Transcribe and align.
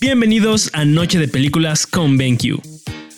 Bienvenidos 0.00 0.70
a 0.72 0.84
Noche 0.84 1.18
de 1.18 1.28
Películas 1.28 1.86
con 1.86 2.16
BenQ. 2.16 2.60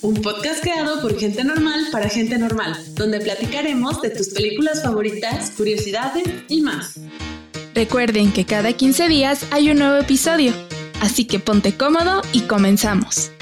Un 0.02 0.14
podcast 0.22 0.62
creado 0.62 1.00
por 1.00 1.18
gente 1.18 1.44
normal 1.44 1.86
para 1.90 2.08
gente 2.08 2.38
normal, 2.38 2.74
donde 2.94 3.20
platicaremos 3.20 4.00
de 4.02 4.10
tus 4.10 4.28
películas 4.28 4.82
favoritas, 4.82 5.50
curiosidades 5.52 6.24
y 6.48 6.60
más. 6.60 7.00
Recuerden 7.74 8.32
que 8.32 8.44
cada 8.44 8.72
15 8.72 9.08
días 9.08 9.46
hay 9.50 9.70
un 9.70 9.78
nuevo 9.78 9.96
episodio, 9.96 10.52
así 11.00 11.24
que 11.24 11.38
ponte 11.38 11.74
cómodo 11.76 12.22
y 12.32 12.42
comenzamos. 12.42 13.32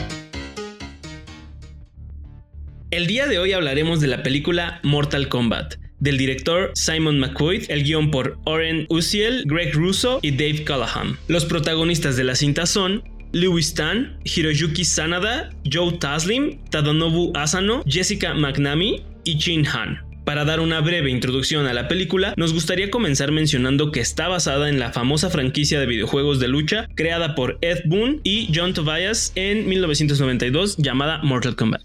El 2.91 3.07
día 3.07 3.27
de 3.27 3.39
hoy 3.39 3.53
hablaremos 3.53 4.01
de 4.01 4.07
la 4.07 4.23
película 4.23 4.81
Mortal 4.83 5.29
Kombat, 5.29 5.82
del 6.03 6.19
director 6.19 6.73
Simon 6.75 7.21
McQuaid, 7.21 7.71
el 7.71 7.85
guion 7.85 8.11
por 8.11 8.37
Oren 8.45 8.87
Uziel, 8.89 9.45
Greg 9.47 9.73
Russo 9.73 10.19
y 10.21 10.33
Dave 10.33 10.65
Callahan. 10.65 11.17
Los 11.29 11.45
protagonistas 11.45 12.17
de 12.17 12.25
la 12.25 12.35
cinta 12.35 12.67
son 12.67 13.05
Lewis 13.31 13.75
Tan, 13.75 14.19
Hiroyuki 14.25 14.85
Sanada, 14.85 15.51
Joe 15.71 15.93
Taslim, 15.93 16.59
Tadanobu 16.71 17.33
Asano, 17.35 17.83
Jessica 17.87 18.35
McNamee 18.35 19.05
y 19.25 19.39
Jin 19.39 19.65
Han. 19.67 20.01
Para 20.25 20.45
dar 20.45 20.61
una 20.61 20.81
breve 20.81 21.11
introducción 21.11 21.67
a 21.67 21.73
la 21.73 21.89
película, 21.89 22.35
nos 22.37 22.53
gustaría 22.53 22.91
comenzar 22.91 23.33
mencionando 23.33 23.91
que 23.91 24.01
está 24.01 24.29
basada 24.29 24.69
en 24.69 24.79
la 24.79 24.93
famosa 24.93 25.31
franquicia 25.31 25.81
de 25.81 25.87
videojuegos 25.87 26.41
de 26.41 26.49
lucha 26.49 26.89
creada 26.95 27.35
por 27.35 27.59
Ed 27.61 27.81
Boon 27.87 28.21
y 28.25 28.49
John 28.55 28.75
Tobias 28.75 29.33
en 29.35 29.69
1992 29.69 30.77
llamada 30.79 31.21
Mortal 31.23 31.57
Kombat. 31.57 31.83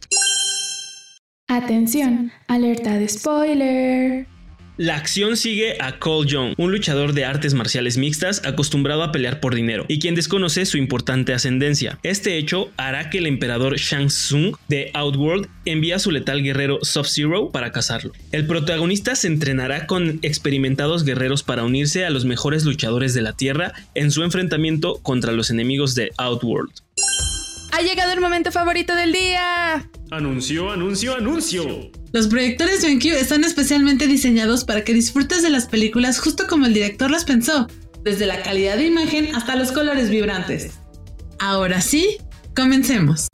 Atención, 1.49 2.33
alerta 2.49 2.99
de 2.99 3.07
spoiler. 3.07 4.27
La 4.75 4.97
acción 4.97 5.37
sigue 5.37 5.77
a 5.81 5.97
Cole 5.97 6.27
Young, 6.27 6.53
un 6.57 6.71
luchador 6.73 7.13
de 7.13 7.23
artes 7.23 7.53
marciales 7.53 7.97
mixtas 7.97 8.41
acostumbrado 8.43 9.01
a 9.01 9.13
pelear 9.13 9.39
por 9.39 9.55
dinero 9.55 9.85
y 9.87 9.99
quien 9.99 10.13
desconoce 10.13 10.65
su 10.65 10.77
importante 10.77 11.33
ascendencia. 11.33 11.99
Este 12.03 12.37
hecho 12.37 12.69
hará 12.75 13.09
que 13.09 13.19
el 13.19 13.27
emperador 13.27 13.77
Shang 13.77 14.07
Tsung 14.07 14.57
de 14.67 14.91
Outworld 14.93 15.47
envíe 15.63 15.93
a 15.93 15.99
su 15.99 16.11
letal 16.11 16.43
guerrero 16.43 16.79
Sub-Zero 16.81 17.49
para 17.49 17.71
cazarlo. 17.71 18.11
El 18.33 18.45
protagonista 18.45 19.15
se 19.15 19.27
entrenará 19.27 19.87
con 19.87 20.19
experimentados 20.23 21.05
guerreros 21.05 21.43
para 21.43 21.63
unirse 21.63 22.05
a 22.05 22.09
los 22.09 22.25
mejores 22.25 22.65
luchadores 22.65 23.13
de 23.13 23.21
la 23.21 23.31
Tierra 23.31 23.71
en 23.95 24.11
su 24.11 24.23
enfrentamiento 24.23 24.99
contra 25.01 25.31
los 25.31 25.49
enemigos 25.49 25.95
de 25.95 26.11
Outworld. 26.17 26.86
Ha 27.71 27.81
llegado 27.81 28.13
el 28.13 28.21
momento 28.21 28.51
favorito 28.51 28.95
del 28.95 29.11
día. 29.11 29.89
Anuncio, 30.11 30.71
anuncio, 30.71 31.15
anuncio. 31.15 31.91
Los 32.13 32.27
proyectores 32.27 32.81
BenQ 32.81 33.05
están 33.07 33.43
especialmente 33.43 34.07
diseñados 34.07 34.63
para 34.63 34.83
que 34.83 34.93
disfrutes 34.93 35.43
de 35.43 35.49
las 35.49 35.67
películas 35.67 36.19
justo 36.19 36.47
como 36.47 36.65
el 36.65 36.73
director 36.73 37.11
las 37.11 37.25
pensó, 37.25 37.67
desde 38.03 38.25
la 38.25 38.41
calidad 38.41 38.77
de 38.77 38.85
imagen 38.85 39.35
hasta 39.35 39.55
los 39.55 39.71
colores 39.71 40.09
vibrantes. 40.09 40.71
Ahora 41.39 41.81
sí, 41.81 42.17
comencemos. 42.55 43.27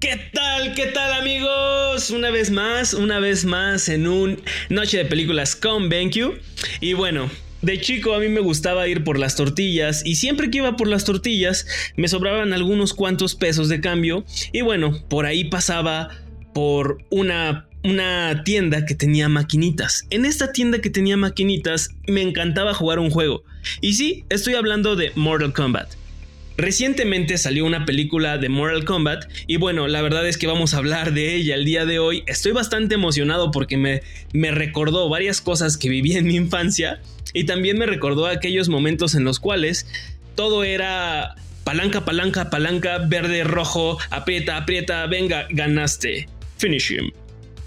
¿Qué 0.00 0.30
tal? 0.32 0.74
¿Qué 0.74 0.86
tal 0.86 1.12
amigos? 1.12 2.10
Una 2.10 2.30
vez 2.30 2.50
más, 2.50 2.94
una 2.94 3.20
vez 3.20 3.44
más 3.44 3.88
en 3.88 4.08
un 4.08 4.42
Noche 4.68 4.98
de 4.98 5.04
Películas 5.04 5.54
con 5.54 5.88
BenQ. 5.88 6.40
Y 6.80 6.94
bueno, 6.94 7.30
de 7.62 7.80
chico 7.80 8.14
a 8.14 8.18
mí 8.18 8.28
me 8.28 8.40
gustaba 8.40 8.86
ir 8.88 9.04
por 9.04 9.18
las 9.18 9.36
tortillas 9.36 10.04
y 10.04 10.16
siempre 10.16 10.50
que 10.50 10.58
iba 10.58 10.76
por 10.76 10.88
las 10.88 11.04
tortillas 11.04 11.66
me 11.96 12.08
sobraban 12.08 12.52
algunos 12.52 12.92
cuantos 12.92 13.34
pesos 13.34 13.68
de 13.68 13.80
cambio 13.80 14.24
y 14.52 14.62
bueno, 14.62 15.00
por 15.08 15.26
ahí 15.26 15.44
pasaba 15.44 16.10
por 16.52 16.98
una 17.10 17.66
una 17.84 18.44
tienda 18.44 18.86
que 18.86 18.94
tenía 18.94 19.28
maquinitas. 19.28 20.06
En 20.10 20.24
esta 20.24 20.52
tienda 20.52 20.80
que 20.80 20.90
tenía 20.90 21.16
maquinitas 21.16 21.90
me 22.06 22.22
encantaba 22.22 22.74
jugar 22.74 22.98
un 22.98 23.10
juego. 23.10 23.42
Y 23.80 23.94
sí, 23.94 24.24
estoy 24.28 24.54
hablando 24.54 24.94
de 24.96 25.12
Mortal 25.16 25.52
Kombat. 25.52 25.88
Recientemente 26.56 27.38
salió 27.38 27.64
una 27.64 27.86
película 27.86 28.38
de 28.38 28.48
Mortal 28.48 28.84
Kombat 28.84 29.24
y 29.46 29.56
bueno, 29.56 29.88
la 29.88 30.02
verdad 30.02 30.28
es 30.28 30.36
que 30.36 30.46
vamos 30.46 30.74
a 30.74 30.78
hablar 30.78 31.12
de 31.14 31.34
ella 31.34 31.54
el 31.54 31.64
día 31.64 31.86
de 31.86 31.98
hoy. 31.98 32.22
Estoy 32.26 32.52
bastante 32.52 32.94
emocionado 32.94 33.50
porque 33.50 33.76
me, 33.76 34.02
me 34.32 34.50
recordó 34.50 35.08
varias 35.08 35.40
cosas 35.40 35.76
que 35.76 35.88
viví 35.88 36.16
en 36.16 36.26
mi 36.26 36.36
infancia 36.36 37.00
y 37.32 37.44
también 37.44 37.78
me 37.78 37.86
recordó 37.86 38.26
aquellos 38.26 38.68
momentos 38.68 39.14
en 39.14 39.24
los 39.24 39.40
cuales 39.40 39.86
todo 40.34 40.64
era 40.64 41.34
palanca, 41.64 42.04
palanca, 42.04 42.50
palanca, 42.50 42.98
verde, 42.98 43.44
rojo, 43.44 43.98
aprieta, 44.10 44.56
aprieta, 44.56 45.06
venga, 45.06 45.46
ganaste. 45.50 46.28
Finish 46.58 46.92
him. 46.92 47.10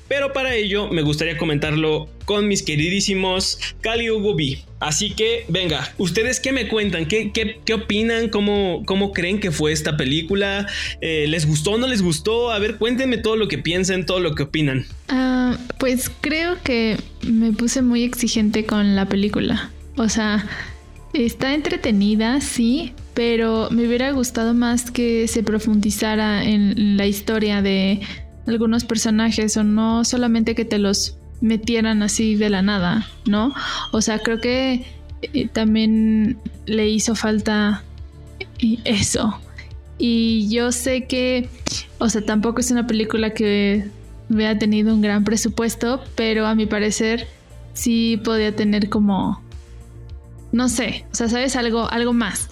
Pero 0.07 0.33
para 0.33 0.55
ello 0.55 0.89
me 0.89 1.01
gustaría 1.01 1.37
comentarlo 1.37 2.07
con 2.25 2.47
mis 2.47 2.63
queridísimos 2.63 3.59
Cali 3.81 4.09
Hugo 4.09 4.35
B. 4.35 4.59
Así 4.79 5.11
que, 5.11 5.45
venga, 5.47 5.93
¿ustedes 5.97 6.39
qué 6.39 6.51
me 6.51 6.67
cuentan? 6.67 7.07
¿Qué, 7.07 7.31
qué, 7.31 7.73
opinan? 7.73 8.29
¿Cómo, 8.29 8.83
¿Cómo, 8.85 9.13
creen 9.13 9.39
que 9.39 9.51
fue 9.51 9.71
esta 9.71 9.97
película? 9.97 10.67
Eh, 11.01 11.25
¿Les 11.27 11.47
gustó 11.47 11.71
o 11.71 11.77
no 11.77 11.87
les 11.87 12.01
gustó? 12.01 12.51
A 12.51 12.59
ver, 12.59 12.77
cuéntenme 12.77 13.17
todo 13.17 13.35
lo 13.35 13.47
que 13.47 13.57
piensen, 13.57 14.05
todo 14.05 14.19
lo 14.19 14.35
que 14.35 14.43
opinan. 14.43 14.85
Ah, 15.07 15.57
pues 15.79 16.11
creo 16.21 16.57
que 16.63 16.97
me 17.23 17.51
puse 17.53 17.81
muy 17.81 18.03
exigente 18.03 18.65
con 18.65 18.95
la 18.95 19.07
película. 19.07 19.71
O 19.97 20.09
sea, 20.09 20.45
está 21.13 21.53
entretenida, 21.53 22.41
sí, 22.41 22.93
pero 23.13 23.69
me 23.71 23.87
hubiera 23.87 24.11
gustado 24.11 24.53
más 24.53 24.91
que 24.91 25.27
se 25.27 25.41
profundizara 25.41 26.43
en 26.43 26.97
la 26.97 27.07
historia 27.07 27.61
de 27.61 28.01
algunos 28.47 28.85
personajes 28.85 29.57
o 29.57 29.63
no 29.63 30.03
solamente 30.05 30.55
que 30.55 30.65
te 30.65 30.77
los 30.77 31.17
metieran 31.41 32.03
así 32.03 32.35
de 32.35 32.49
la 32.49 32.61
nada, 32.61 33.07
¿no? 33.25 33.53
O 33.91 34.01
sea, 34.01 34.19
creo 34.19 34.39
que 34.39 34.85
eh, 35.21 35.47
también 35.47 36.37
le 36.65 36.87
hizo 36.89 37.15
falta 37.15 37.83
eso. 38.83 39.39
Y 39.97 40.49
yo 40.49 40.71
sé 40.71 41.05
que, 41.05 41.49
o 41.99 42.09
sea, 42.09 42.21
tampoco 42.25 42.59
es 42.59 42.71
una 42.71 42.87
película 42.87 43.31
que 43.33 43.89
hubiera 44.29 44.57
tenido 44.57 44.93
un 44.93 45.01
gran 45.01 45.23
presupuesto, 45.23 46.03
pero 46.15 46.47
a 46.47 46.55
mi 46.55 46.65
parecer 46.65 47.27
sí 47.73 48.19
podía 48.23 48.55
tener 48.55 48.89
como, 48.89 49.41
no 50.51 50.69
sé, 50.69 51.05
o 51.11 51.15
sea, 51.15 51.29
sabes 51.29 51.55
algo, 51.55 51.89
algo 51.89 52.13
más. 52.13 52.49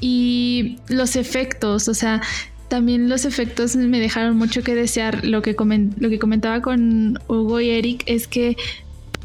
Y 0.00 0.78
los 0.88 1.16
efectos, 1.16 1.88
o 1.88 1.94
sea, 1.94 2.22
también 2.68 3.08
los 3.08 3.24
efectos 3.24 3.76
me 3.76 4.00
dejaron 4.00 4.36
mucho 4.36 4.62
que 4.62 4.74
desear. 4.74 5.24
Lo 5.24 5.42
que, 5.42 5.54
lo 5.98 6.10
que 6.10 6.18
comentaba 6.18 6.62
con 6.62 7.18
Hugo 7.28 7.60
y 7.60 7.70
Eric 7.70 8.02
es 8.06 8.26
que 8.26 8.56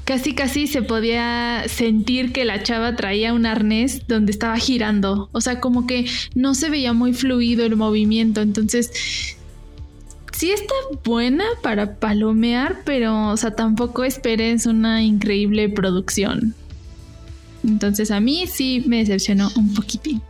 casi 0.06 0.34
casi 0.34 0.68
se 0.68 0.81
podía 0.81 1.63
sentir 1.68 2.34
que 2.34 2.46
la 2.46 2.63
chava 2.63 2.96
traía 2.96 3.34
un 3.34 3.46
arnés 3.46 4.07
donde 4.07 4.31
estaba 4.31 4.57
girando. 4.57 5.29
O 5.31 5.41
sea, 5.41 5.59
como 5.59 5.88
que 5.88 6.06
no 6.35 6.53
se 6.53 6.69
veía 6.69 6.94
muy 6.94 7.13
fluido 7.13 7.66
el 7.66 7.75
movimiento. 7.75 8.41
Entonces, 8.41 8.91
sí 10.34 10.52
está 10.52 10.73
buena 11.03 11.46
para 11.63 11.96
palomear, 11.96 12.81
pero, 12.85 13.29
o 13.29 13.38
sea, 13.38 13.52
tampoco 13.52 14.03
esperes 14.03 14.66
una 14.66 15.03
increíble 15.03 15.69
producción. 15.69 16.53
Entonces, 17.63 18.12
a 18.12 18.19
mí 18.19 18.46
sí 18.47 18.84
me 18.88 18.97
decepcionó 18.97 19.52
un 19.56 19.73
poquitín. 19.73 20.22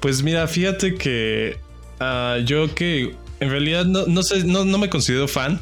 Pues 0.00 0.22
mira, 0.22 0.46
fíjate 0.46 0.94
que 0.94 1.56
Ah, 2.00 2.38
yo 2.44 2.74
que 2.74 3.14
en 3.40 3.50
realidad 3.50 3.84
no, 3.84 4.22
sé, 4.22 4.44
no, 4.44 4.64
me 4.64 4.88
considero 4.88 5.28
fan, 5.28 5.60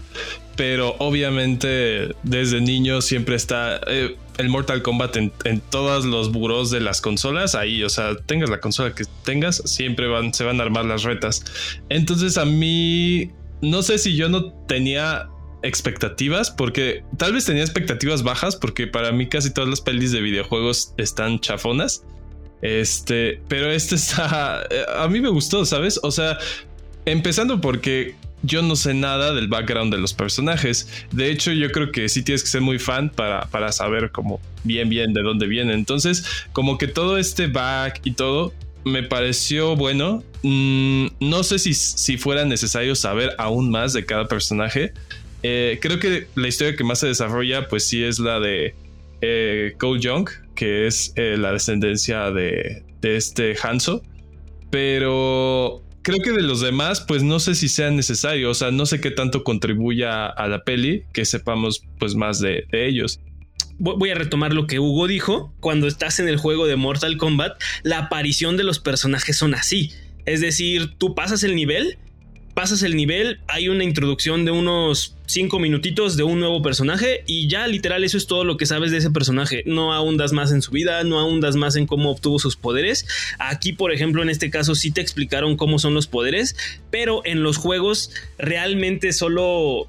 pero 0.56 0.96
obviamente 0.98 2.14
desde 2.22 2.60
niño 2.60 3.02
siempre 3.02 3.36
está 3.36 3.80
eh, 3.86 4.16
el 4.38 4.48
Mortal 4.48 4.82
Kombat 4.82 5.16
en, 5.16 5.32
todos 5.70 6.04
los 6.04 6.32
buros 6.32 6.70
de 6.70 6.80
las 6.80 7.00
consolas. 7.00 7.54
Ahí, 7.54 7.82
o 7.82 7.88
sea, 7.88 8.16
tengas 8.16 8.50
la 8.50 8.60
consola 8.60 8.94
que 8.94 9.04
tengas, 9.24 9.62
siempre 9.64 10.08
van, 10.08 10.32
se 10.32 10.44
van 10.44 10.60
a 10.60 10.64
armar 10.64 10.84
las 10.84 11.02
retas. 11.02 11.44
Entonces 11.88 12.38
a 12.38 12.44
mí, 12.44 13.30
no 13.60 13.82
sé 13.82 13.98
si 13.98 14.16
yo 14.16 14.28
no 14.28 14.52
tenía 14.66 15.28
expectativas, 15.62 16.50
porque 16.50 17.02
tal 17.16 17.32
vez 17.32 17.44
tenía 17.44 17.62
expectativas 17.62 18.22
bajas, 18.22 18.56
porque 18.56 18.86
para 18.86 19.12
mí 19.12 19.28
casi 19.28 19.52
todas 19.52 19.68
las 19.68 19.80
pelis 19.80 20.12
de 20.12 20.20
videojuegos 20.20 20.94
están 20.96 21.40
chafonas. 21.40 22.04
Este, 22.62 23.40
pero 23.48 23.70
este 23.70 23.94
está. 23.94 24.62
Eh, 24.70 24.84
a 24.96 25.08
mí 25.08 25.20
me 25.20 25.28
gustó, 25.28 25.64
¿sabes? 25.64 26.00
O 26.02 26.10
sea, 26.10 26.38
empezando 27.04 27.60
porque 27.60 28.14
yo 28.42 28.62
no 28.62 28.76
sé 28.76 28.94
nada 28.94 29.34
del 29.34 29.48
background 29.48 29.92
de 29.92 29.98
los 30.00 30.14
personajes. 30.14 30.88
De 31.12 31.30
hecho, 31.30 31.52
yo 31.52 31.70
creo 31.70 31.90
que 31.90 32.08
sí 32.08 32.22
tienes 32.22 32.42
que 32.42 32.48
ser 32.48 32.60
muy 32.60 32.78
fan 32.78 33.10
para, 33.10 33.46
para 33.46 33.72
saber 33.72 34.10
como 34.10 34.40
bien, 34.64 34.88
bien 34.88 35.12
de 35.12 35.22
dónde 35.22 35.46
viene. 35.46 35.74
Entonces, 35.74 36.24
como 36.52 36.78
que 36.78 36.88
todo 36.88 37.18
este 37.18 37.46
back 37.46 38.00
y 38.04 38.12
todo 38.12 38.52
me 38.84 39.02
pareció 39.02 39.74
bueno. 39.76 40.22
Mm, 40.42 41.06
no 41.20 41.42
sé 41.42 41.58
si, 41.58 41.74
si 41.74 42.18
fuera 42.18 42.44
necesario 42.44 42.94
saber 42.94 43.34
aún 43.38 43.70
más 43.70 43.92
de 43.92 44.06
cada 44.06 44.28
personaje. 44.28 44.92
Eh, 45.42 45.78
creo 45.82 45.98
que 45.98 46.28
la 46.34 46.48
historia 46.48 46.76
que 46.76 46.84
más 46.84 47.00
se 47.00 47.08
desarrolla, 47.08 47.68
pues 47.68 47.84
sí 47.84 48.02
es 48.02 48.18
la 48.18 48.40
de 48.40 48.74
eh, 49.22 49.74
Cole 49.78 50.00
Young, 50.00 50.28
que 50.56 50.86
es 50.86 51.12
eh, 51.14 51.36
la 51.38 51.52
descendencia 51.52 52.32
de, 52.32 52.82
este 53.02 53.54
Hanzo. 53.62 54.02
Pero 54.72 55.84
creo 56.02 56.18
que 56.18 56.32
de 56.32 56.42
los 56.42 56.60
demás, 56.60 57.00
pues 57.06 57.22
no 57.22 57.38
sé 57.38 57.54
si 57.54 57.68
sea 57.68 57.92
necesario. 57.92 58.50
O 58.50 58.54
sea, 58.54 58.72
no 58.72 58.84
sé 58.84 59.00
qué 59.00 59.12
tanto 59.12 59.44
contribuya 59.44 60.26
a 60.26 60.48
la 60.48 60.64
peli 60.64 61.04
que 61.12 61.24
sepamos 61.24 61.84
pues 62.00 62.16
más 62.16 62.40
de, 62.40 62.66
ellos. 62.72 63.20
voy 63.78 64.10
a 64.10 64.16
retomar 64.16 64.52
lo 64.52 64.66
que 64.66 64.80
Hugo 64.80 65.06
dijo, 65.06 65.54
cuando 65.60 65.86
estás 65.86 66.18
en 66.18 66.28
el 66.28 66.38
juego 66.38 66.66
de 66.66 66.74
Mortal 66.74 67.16
Kombat, 67.16 67.62
la 67.84 67.98
aparición 67.98 68.56
de 68.56 68.64
los 68.64 68.80
personajes 68.80 69.36
son 69.36 69.54
así. 69.54 69.92
Es 70.24 70.40
decir, 70.40 70.96
tú 70.98 71.14
pasas 71.14 71.44
el 71.44 71.54
nivel, 71.54 71.98
pasas 72.56 72.82
el 72.82 72.96
nivel, 72.96 73.38
hay 73.48 73.68
una 73.68 73.84
introducción 73.84 74.46
de 74.46 74.50
unos 74.50 75.14
5 75.26 75.58
minutitos 75.58 76.16
de 76.16 76.22
un 76.22 76.40
nuevo 76.40 76.62
personaje 76.62 77.22
y 77.26 77.48
ya 77.48 77.66
literal 77.66 78.02
eso 78.02 78.16
es 78.16 78.26
todo 78.26 78.44
lo 78.44 78.56
que 78.56 78.64
sabes 78.64 78.90
de 78.90 78.96
ese 78.96 79.10
personaje. 79.10 79.62
No 79.66 79.92
ahondas 79.92 80.32
más 80.32 80.50
en 80.52 80.62
su 80.62 80.70
vida, 80.70 81.04
no 81.04 81.20
ahondas 81.20 81.54
más 81.54 81.76
en 81.76 81.86
cómo 81.86 82.10
obtuvo 82.10 82.38
sus 82.38 82.56
poderes. 82.56 83.06
Aquí, 83.38 83.74
por 83.74 83.92
ejemplo, 83.92 84.22
en 84.22 84.30
este 84.30 84.48
caso 84.48 84.74
sí 84.74 84.90
te 84.90 85.02
explicaron 85.02 85.58
cómo 85.58 85.78
son 85.78 85.92
los 85.92 86.06
poderes, 86.06 86.56
pero 86.90 87.20
en 87.26 87.42
los 87.42 87.58
juegos 87.58 88.10
realmente 88.38 89.12
solo 89.12 89.86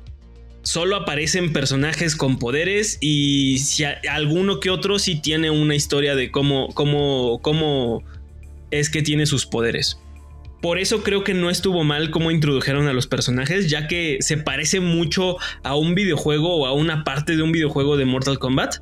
solo 0.62 0.98
aparecen 0.98 1.54
personajes 1.54 2.18
con 2.18 2.38
poderes 2.38 2.98
y 3.00 3.60
si 3.60 3.86
alguno 3.86 4.60
que 4.60 4.72
otro 4.72 5.00
sí 5.00 5.22
tiene 5.22 5.52
una 5.52 5.74
historia 5.74 6.16
de 6.16 6.32
cómo, 6.32 6.68
cómo, 6.74 7.40
cómo 7.42 8.04
es 8.72 8.90
que 8.90 9.02
tiene 9.02 9.26
sus 9.26 9.46
poderes. 9.46 10.02
Por 10.62 10.80
eso 10.80 11.04
creo 11.04 11.24
que 11.24 11.34
no 11.34 11.50
estuvo 11.50 11.84
mal 11.84 12.10
cómo 12.10 12.32
introdujeron 12.32 12.88
a 12.88 12.94
los 12.94 13.08
personajes, 13.08 13.70
ya 13.70 13.88
que 13.88 14.18
se 14.22 14.38
parece 14.38 14.80
mucho 14.80 15.38
a 15.64 15.76
un 15.76 15.94
videojuego 15.94 16.56
o 16.56 16.66
a 16.66 16.74
una 16.74 17.04
parte 17.04 17.36
de 17.36 17.44
un 17.44 17.52
videojuego 17.52 17.96
de 17.96 18.06
Mortal 18.06 18.40
Kombat. 18.40 18.78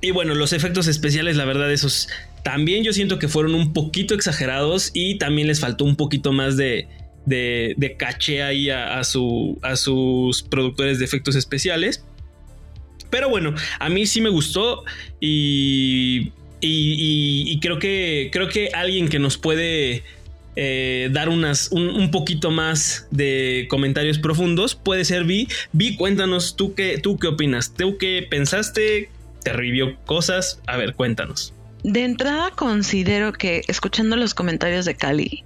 Y 0.00 0.12
bueno, 0.12 0.34
los 0.34 0.52
efectos 0.52 0.86
especiales, 0.86 1.36
la 1.36 1.44
verdad, 1.44 1.72
esos 1.72 2.08
también 2.44 2.84
yo 2.84 2.92
siento 2.92 3.18
que 3.18 3.26
fueron 3.28 3.54
un 3.54 3.72
poquito 3.72 4.14
exagerados 4.14 4.90
y 4.94 5.18
también 5.18 5.48
les 5.48 5.60
faltó 5.60 5.84
un 5.84 5.96
poquito 5.96 6.32
más 6.32 6.56
de, 6.56 6.86
de, 7.26 7.96
caché 7.98 8.42
ahí 8.42 8.70
a, 8.70 9.00
a 9.00 9.04
sus 9.04 10.42
productores 10.48 10.98
de 10.98 11.04
efectos 11.04 11.34
especiales. 11.34 12.04
Pero 13.10 13.28
bueno, 13.28 13.54
a 13.80 13.88
mí 13.88 14.06
sí 14.06 14.20
me 14.20 14.28
gustó 14.28 14.84
y, 15.20 16.32
y, 16.60 17.58
creo, 17.60 17.78
que, 17.78 18.30
creo 18.32 18.48
que 18.48 18.68
alguien 18.74 19.08
que 19.08 19.18
nos 19.18 19.38
puede 19.38 20.02
eh, 20.60 21.08
dar 21.12 21.28
unas, 21.28 21.70
un, 21.70 22.10
poquito 22.10 22.50
más 22.50 23.06
de 23.12 23.68
comentarios 23.70 24.18
profundos, 24.18 24.74
puede 24.74 25.04
ser 25.04 25.22
Vi. 25.22 25.46
Vi, 25.70 25.94
cuéntanos 25.94 26.56
tú 26.56 26.74
qué, 26.74 26.98
tú 26.98 27.16
qué 27.16 27.28
opinas, 27.28 27.74
tú 27.74 27.96
qué 27.96 28.26
pensaste, 28.28 29.08
te 29.44 29.52
revivió 29.52 29.96
cosas, 30.04 30.60
a 30.66 30.76
ver, 30.76 30.94
cuéntanos. 30.94 31.54
De 31.84 32.02
entrada 32.02 32.50
considero 32.50 33.32
que 33.32 33.62
escuchando 33.68 34.16
los 34.16 34.34
comentarios 34.34 34.84
de 34.84 34.96
Cali, 34.96 35.44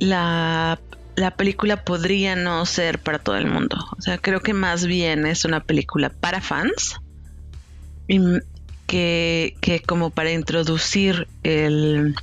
la, 0.00 0.78
la 1.16 1.30
película 1.30 1.82
podría 1.82 2.36
no 2.36 2.66
ser 2.66 2.98
para 2.98 3.20
todo 3.20 3.38
el 3.38 3.46
mundo. 3.46 3.78
O 3.96 4.02
sea, 4.02 4.18
creo 4.18 4.40
que 4.40 4.52
más 4.52 4.84
bien 4.84 5.24
es 5.24 5.46
una 5.46 5.60
película 5.60 6.10
para 6.10 6.42
fans. 6.42 6.96
que, 8.86 9.56
que 9.62 9.80
como 9.80 10.10
para 10.10 10.30
introducir 10.30 11.26
el, 11.42 12.14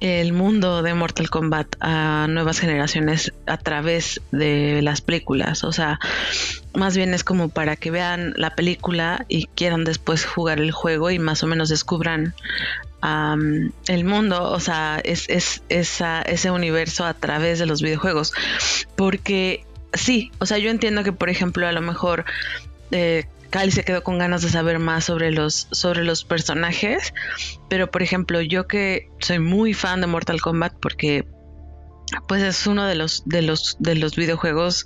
el 0.00 0.32
mundo 0.32 0.82
de 0.82 0.94
Mortal 0.94 1.30
Kombat 1.30 1.76
a 1.80 2.26
nuevas 2.28 2.60
generaciones 2.60 3.32
a 3.46 3.56
través 3.56 4.20
de 4.30 4.82
las 4.82 5.00
películas. 5.00 5.64
O 5.64 5.72
sea, 5.72 5.98
más 6.74 6.96
bien 6.96 7.14
es 7.14 7.24
como 7.24 7.48
para 7.48 7.76
que 7.76 7.90
vean 7.90 8.34
la 8.36 8.54
película 8.54 9.24
y 9.28 9.46
quieran 9.46 9.84
después 9.84 10.24
jugar 10.24 10.60
el 10.60 10.72
juego 10.72 11.10
y 11.10 11.18
más 11.18 11.42
o 11.42 11.46
menos 11.46 11.68
descubran 11.68 12.34
el 13.88 14.04
mundo, 14.04 14.50
o 14.50 14.58
sea, 14.58 15.00
es, 15.04 15.28
es 15.28 15.62
esa, 15.68 16.22
ese 16.22 16.50
universo 16.50 17.04
a 17.04 17.14
través 17.14 17.58
de 17.58 17.66
los 17.66 17.80
videojuegos. 17.80 18.32
Porque 18.96 19.64
sí, 19.92 20.32
o 20.38 20.46
sea, 20.46 20.58
yo 20.58 20.70
entiendo 20.70 21.04
que, 21.04 21.12
por 21.12 21.30
ejemplo, 21.30 21.68
a 21.68 21.72
lo 21.72 21.82
mejor 21.82 22.24
eh, 22.90 23.26
Cali 23.56 23.70
se 23.70 23.84
quedó 23.84 24.02
con 24.02 24.18
ganas 24.18 24.42
de 24.42 24.50
saber 24.50 24.78
más 24.78 25.04
sobre 25.04 25.30
los, 25.30 25.66
sobre 25.70 26.04
los 26.04 26.24
personajes. 26.24 27.14
Pero 27.70 27.90
por 27.90 28.02
ejemplo, 28.02 28.42
yo 28.42 28.66
que 28.66 29.08
soy 29.18 29.38
muy 29.38 29.72
fan 29.72 30.02
de 30.02 30.06
Mortal 30.06 30.42
Kombat 30.42 30.74
porque 30.78 31.26
pues 32.28 32.42
es 32.42 32.66
uno 32.66 32.84
de 32.84 32.96
los, 32.96 33.22
de 33.24 33.40
los, 33.40 33.78
de 33.78 33.94
los 33.94 34.14
videojuegos 34.14 34.84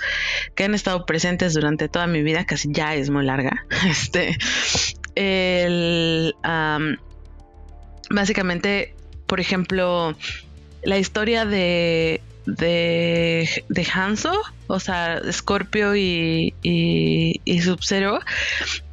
que 0.54 0.62
han 0.62 0.74
estado 0.76 1.04
presentes 1.04 1.52
durante 1.54 1.88
toda 1.88 2.06
mi 2.06 2.22
vida, 2.22 2.46
casi 2.46 2.68
ya 2.70 2.94
es 2.94 3.10
muy 3.10 3.24
larga. 3.24 3.66
Este 3.90 4.38
el 5.16 6.36
básicamente, 8.08 8.94
por 9.26 9.40
ejemplo, 9.40 10.14
la 10.84 10.96
historia 10.96 11.44
de 11.44 12.20
de, 12.46 13.64
de 13.68 13.86
Hanzo, 13.92 14.32
o 14.66 14.80
sea, 14.80 15.20
Scorpio 15.30 15.96
y, 15.96 16.54
y, 16.62 17.60
Sub-Zero, 17.60 18.20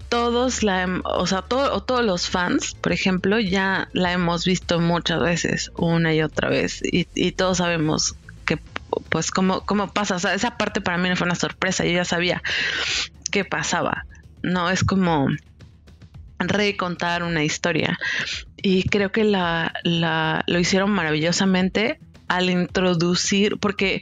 todos 0.10 0.64
la, 0.64 1.02
o 1.04 1.28
sea, 1.28 1.40
o 1.50 1.84
todos 1.84 2.06
los 2.06 2.30
fans, 2.30 2.76
por 2.76 2.92
ejemplo, 2.92 3.40
ya 3.40 3.90
la 3.94 4.14
hemos 4.14 4.46
visto 4.46 4.80
muchas 4.80 5.22
veces, 5.22 5.72
una 5.78 6.14
y 6.14 6.22
otra 6.22 6.50
vez, 6.50 6.82
y, 6.84 7.08
y 7.14 7.32
todos 7.32 7.58
sabemos 7.58 8.16
que, 8.46 8.58
pues, 9.10 9.32
cómo, 9.32 9.66
cómo 9.66 9.92
pasa, 9.94 10.16
o 10.16 10.20
sea, 10.20 10.34
esa 10.34 10.58
parte 10.58 10.82
para 10.82 10.98
mí 10.98 11.10
no 11.10 11.16
fue 11.16 11.26
una 11.26 11.36
sorpresa, 11.36 11.86
yo 11.86 11.92
ya 11.92 12.06
sabía 12.06 12.42
qué 13.32 13.46
pasaba, 13.46 14.06
no 14.42 14.70
es 14.70 14.84
como 14.84 15.28
recontar 16.40 17.24
una 17.24 17.44
historia 17.44 17.98
y 18.62 18.84
creo 18.84 19.12
que 19.12 19.24
la, 19.24 19.74
la, 19.84 20.44
lo 20.48 20.60
hicieron 20.60 20.92
maravillosamente 20.92 22.00
al 22.27 22.50
introducir, 22.50 23.57
porque 23.57 24.01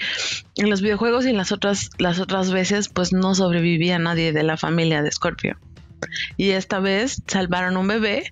en 0.56 0.70
los 0.70 0.82
videojuegos 0.82 1.26
y 1.26 1.30
en 1.30 1.38
las 1.38 1.52
otras, 1.52 1.90
las 1.98 2.20
otras 2.20 2.52
veces, 2.52 2.90
pues 2.90 3.14
no 3.14 3.36
sobrevivía 3.36 4.00
nadie 4.00 4.34
de 4.34 4.44
la 4.44 4.58
familia 4.58 5.02
de 5.02 5.12
Scorpio. 5.12 5.58
Y 6.38 6.52
esta 6.52 6.80
vez 6.80 7.22
salvaron 7.28 7.78
un 7.78 7.88
bebé 7.88 8.32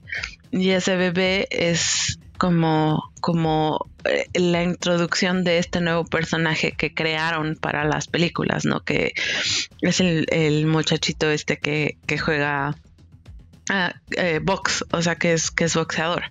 y 0.52 0.72
ese 0.72 0.96
bebé 0.96 1.48
es 1.50 2.20
como, 2.38 3.12
como 3.22 3.90
eh, 4.06 4.28
la 4.34 4.64
introducción 4.64 5.44
de 5.44 5.60
este 5.60 5.80
nuevo 5.80 6.06
personaje 6.06 6.74
que 6.74 6.94
crearon 6.94 7.56
para 7.56 7.86
las 7.86 8.08
películas, 8.08 8.66
¿no? 8.66 8.82
Que 8.82 9.14
es 9.82 10.00
el, 10.02 10.66
muchachito 10.66 11.32
este 11.32 11.58
que, 11.58 11.98
que 12.06 12.18
juega 12.18 12.76
ah, 13.70 13.94
eh, 14.18 14.40
box, 14.44 14.86
o 14.92 15.02
sea 15.02 15.16
que 15.16 15.34
es, 15.34 15.52
que 15.52 15.66
es 15.66 15.76
boxeador. 15.76 16.24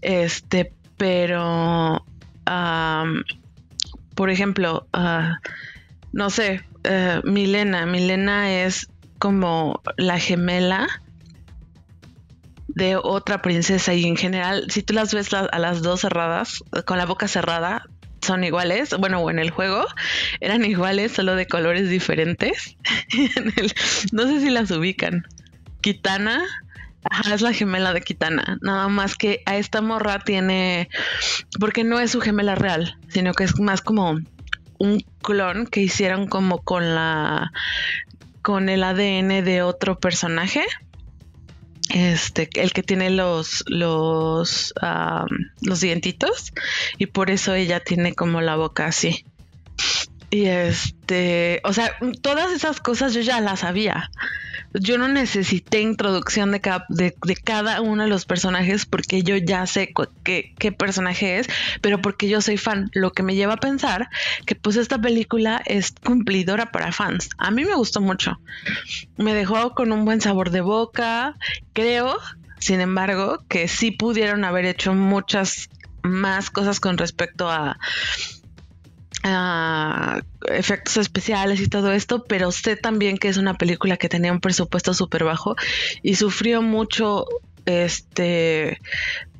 Este, 0.00 0.72
pero 0.96 2.04
por 4.14 4.30
ejemplo, 4.30 4.86
ah, 4.92 5.38
no 6.12 6.30
sé, 6.30 6.64
uh, 6.84 7.26
Milena. 7.28 7.86
Milena 7.86 8.52
es 8.62 8.88
como 9.18 9.82
la 9.96 10.18
gemela 10.18 10.86
de 12.68 12.96
otra 12.96 13.42
princesa 13.42 13.94
y 13.94 14.04
en 14.04 14.16
general, 14.16 14.66
si 14.70 14.82
tú 14.82 14.94
las 14.94 15.12
ves 15.12 15.32
a 15.34 15.58
las 15.58 15.82
dos 15.82 16.00
cerradas, 16.02 16.62
con 16.84 16.98
la 16.98 17.06
boca 17.06 17.26
cerrada, 17.26 17.84
son 18.20 18.44
iguales. 18.44 18.90
Bueno, 18.98 19.28
en 19.30 19.38
el 19.38 19.50
juego 19.50 19.86
eran 20.40 20.64
iguales, 20.64 21.12
solo 21.12 21.34
de 21.34 21.46
colores 21.46 21.88
diferentes. 21.88 22.76
no 24.12 24.26
sé 24.26 24.40
si 24.40 24.50
las 24.50 24.70
ubican. 24.70 25.24
Kitana 25.80 26.44
Ajá, 27.04 27.34
es 27.34 27.42
la 27.42 27.52
gemela 27.52 27.92
de 27.92 28.00
Kitana. 28.00 28.58
Nada 28.60 28.88
más 28.88 29.14
que 29.14 29.42
a 29.46 29.56
esta 29.56 29.80
morra 29.80 30.18
tiene. 30.20 30.88
Porque 31.60 31.84
no 31.84 32.00
es 32.00 32.10
su 32.10 32.20
gemela 32.20 32.54
real, 32.54 32.98
sino 33.08 33.32
que 33.34 33.44
es 33.44 33.58
más 33.60 33.80
como 33.80 34.18
un 34.78 35.04
clon 35.22 35.66
que 35.66 35.80
hicieron 35.80 36.26
como 36.26 36.58
con 36.62 36.94
la. 36.94 37.52
con 38.42 38.68
el 38.68 38.82
ADN 38.82 39.44
de 39.44 39.62
otro 39.62 39.98
personaje. 39.98 40.64
Este, 41.90 42.50
el 42.54 42.72
que 42.72 42.82
tiene 42.82 43.10
los. 43.10 43.64
los. 43.68 44.74
los 45.60 45.80
dientitos. 45.80 46.52
Y 46.98 47.06
por 47.06 47.30
eso 47.30 47.54
ella 47.54 47.80
tiene 47.80 48.14
como 48.14 48.40
la 48.40 48.56
boca 48.56 48.86
así. 48.86 49.24
Y 50.30 50.46
este. 50.46 51.60
O 51.64 51.72
sea, 51.72 51.92
todas 52.22 52.52
esas 52.52 52.80
cosas 52.80 53.14
yo 53.14 53.20
ya 53.20 53.40
las 53.40 53.60
sabía 53.60 54.10
yo 54.74 54.98
no 54.98 55.08
necesité 55.08 55.80
introducción 55.80 56.52
de 56.52 56.60
cada, 56.60 56.84
de, 56.88 57.14
cada 57.42 57.80
uno 57.80 58.02
de 58.02 58.08
los 58.08 58.26
personajes 58.26 58.86
porque 58.86 59.22
yo 59.22 59.36
ya 59.36 59.66
sé 59.66 59.92
qué, 60.24 60.54
qué 60.58 60.72
personaje 60.72 61.38
es, 61.38 61.48
pero 61.80 62.00
porque 62.00 62.28
yo 62.28 62.40
soy 62.40 62.56
fan, 62.56 62.90
lo 62.92 63.12
que 63.12 63.22
me 63.22 63.34
lleva 63.34 63.54
a 63.54 63.58
pensar 63.58 64.08
que 64.46 64.54
pues 64.54 64.76
esta 64.76 65.00
película 65.00 65.62
es 65.64 65.92
cumplidora 66.04 66.70
para 66.70 66.92
fans. 66.92 67.30
A 67.38 67.50
mí 67.50 67.64
me 67.64 67.74
gustó 67.74 68.00
mucho. 68.00 68.38
Me 69.16 69.34
dejó 69.34 69.74
con 69.74 69.92
un 69.92 70.04
buen 70.04 70.20
sabor 70.20 70.50
de 70.50 70.60
boca. 70.60 71.36
Creo, 71.72 72.18
sin 72.58 72.80
embargo, 72.80 73.44
que 73.48 73.68
sí 73.68 73.90
pudieron 73.90 74.44
haber 74.44 74.64
hecho 74.66 74.94
muchas 74.94 75.68
más 76.02 76.50
cosas 76.50 76.80
con 76.80 76.98
respecto 76.98 77.50
a 77.50 77.78
efectos 80.46 80.96
especiales 80.96 81.60
y 81.60 81.68
todo 81.68 81.92
esto, 81.92 82.24
pero 82.24 82.52
sé 82.52 82.76
también 82.76 83.18
que 83.18 83.28
es 83.28 83.36
una 83.36 83.54
película 83.54 83.96
que 83.96 84.08
tenía 84.08 84.32
un 84.32 84.40
presupuesto 84.40 84.94
súper 84.94 85.24
bajo 85.24 85.56
y 86.02 86.14
sufrió 86.14 86.62
mucho 86.62 87.26
este 87.66 88.78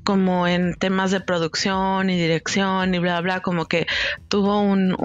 como 0.09 0.49
en 0.49 0.73
temas 0.73 1.11
de 1.11 1.21
producción 1.21 2.09
y 2.09 2.19
dirección 2.19 2.95
y 2.95 2.99
bla, 2.99 3.21
bla, 3.21 3.41
como 3.41 3.67
que 3.67 3.87
tuvo 4.29 4.63
un, 4.63 4.97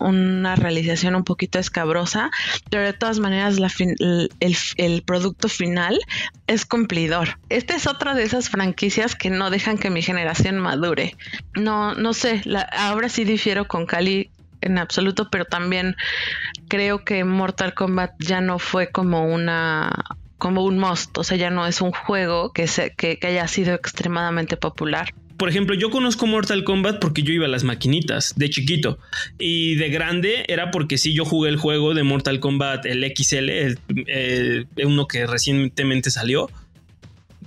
una 0.00 0.56
realización 0.56 1.16
un 1.16 1.22
poquito 1.22 1.58
escabrosa, 1.58 2.30
pero 2.70 2.82
de 2.82 2.94
todas 2.94 3.18
maneras 3.18 3.58
el, 3.58 5.02
producto 5.04 5.50
final 5.50 5.98
es 6.46 6.64
cumplidor. 6.64 7.38
Esta 7.50 7.76
es 7.76 7.86
otra 7.86 8.14
de 8.14 8.22
esas 8.22 8.48
franquicias 8.48 9.14
que 9.14 9.28
no 9.28 9.50
dejan 9.50 9.76
que 9.76 9.90
mi 9.90 10.00
generación 10.00 10.58
madure. 10.58 11.14
No, 11.54 11.92
no 11.92 12.14
sé, 12.14 12.40
ahora 12.72 13.10
sí 13.10 13.24
difiero 13.24 13.68
con 13.68 13.84
Cali 13.84 14.30
en 14.62 14.78
absoluto, 14.78 15.28
pero 15.28 15.44
también 15.44 15.94
creo 16.68 17.04
que 17.04 17.22
Mortal 17.22 17.74
Kombat 17.74 18.12
ya 18.18 18.40
no 18.40 18.58
fue 18.58 18.90
como 18.90 19.26
una 19.26 19.92
como 20.38 20.64
un 20.64 20.78
must, 20.78 21.18
o 21.18 21.24
sea, 21.24 21.36
ya 21.36 21.50
no 21.50 21.66
es 21.66 21.80
un 21.80 21.92
juego 21.92 22.52
que, 22.52 22.66
se, 22.66 22.94
que, 22.94 23.18
haya 23.22 23.46
sido 23.48 23.74
extremadamente 23.74 24.56
popular 24.56 25.12
por 25.38 25.48
ejemplo, 25.48 25.76
yo 25.76 25.90
conozco 25.90 26.26
Mortal 26.26 26.64
Kombat 26.64 26.98
porque 26.98 27.22
yo 27.22 27.32
iba 27.32 27.46
a 27.46 27.48
las 27.48 27.62
maquinitas 27.62 28.34
de 28.34 28.50
chiquito 28.50 28.98
y 29.38 29.76
de 29.76 29.88
grande 29.88 30.44
era 30.48 30.72
porque 30.72 30.98
sí 30.98 31.14
yo 31.14 31.24
jugué 31.24 31.48
el 31.48 31.56
juego 31.56 31.94
de 31.94 32.02
Mortal 32.02 32.40
Kombat, 32.40 32.86
el 32.86 33.04
XL, 33.16 33.48
el, 34.08 34.66
uno 34.84 35.06
que 35.06 35.28
recientemente 35.28 36.10
salió, 36.10 36.50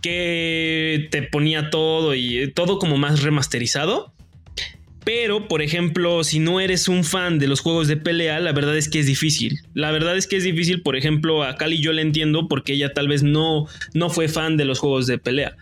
que 0.01 1.09
te 1.11 1.21
ponía 1.21 1.69
todo 1.69 2.15
y 2.15 2.49
todo 2.53 2.79
como 2.79 2.95
más 2.97 3.23
remasterizado. 3.23 4.13
Pero, 5.03 5.47
por 5.47 5.63
ejemplo, 5.63 6.23
si 6.23 6.39
no 6.39 6.59
eres 6.59 6.87
un 6.87 7.03
fan 7.03 7.39
de 7.39 7.47
los 7.47 7.59
juegos 7.59 7.87
de 7.87 7.97
pelea, 7.97 8.39
la 8.39 8.51
verdad 8.51 8.77
es 8.77 8.87
que 8.87 8.99
es 8.99 9.07
difícil. 9.07 9.59
La 9.73 9.91
verdad 9.91 10.15
es 10.15 10.27
que 10.27 10.37
es 10.37 10.43
difícil, 10.43 10.83
por 10.83 10.95
ejemplo, 10.95 11.43
a 11.43 11.57
Cali 11.57 11.81
yo 11.81 11.91
le 11.91 12.03
entiendo 12.03 12.47
porque 12.47 12.73
ella 12.73 12.93
tal 12.93 13.07
vez 13.07 13.23
no, 13.23 13.67
no 13.93 14.09
fue 14.11 14.27
fan 14.27 14.57
de 14.57 14.65
los 14.65 14.77
juegos 14.77 15.07
de 15.07 15.17
pelea. 15.17 15.55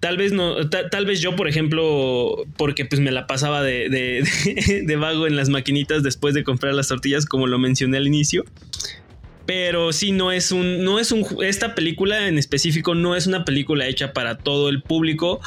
Tal 0.00 0.16
vez 0.16 0.32
no, 0.32 0.68
tal 0.68 1.06
vez 1.06 1.20
yo, 1.20 1.36
por 1.36 1.48
ejemplo, 1.48 2.44
porque 2.56 2.84
pues 2.84 3.00
me 3.00 3.12
la 3.12 3.26
pasaba 3.26 3.62
de, 3.62 3.88
de, 4.84 4.96
vago 4.96 5.26
en 5.26 5.36
las 5.36 5.48
maquinitas 5.48 6.02
después 6.02 6.34
de 6.34 6.44
comprar 6.44 6.74
las 6.74 6.88
tortillas, 6.88 7.24
como 7.24 7.46
lo 7.46 7.58
mencioné 7.58 7.96
al 7.96 8.06
inicio. 8.06 8.44
Pero 9.46 9.92
sí, 9.92 10.12
no 10.12 10.32
es 10.32 10.52
un, 10.52 10.84
no 10.84 10.98
es 10.98 11.12
un, 11.12 11.24
esta 11.42 11.74
película 11.74 12.28
en 12.28 12.36
específico 12.36 12.94
no 12.94 13.16
es 13.16 13.26
una 13.26 13.44
película 13.44 13.86
hecha 13.86 14.12
para 14.12 14.38
todo 14.38 14.68
el 14.68 14.82
público 14.82 15.40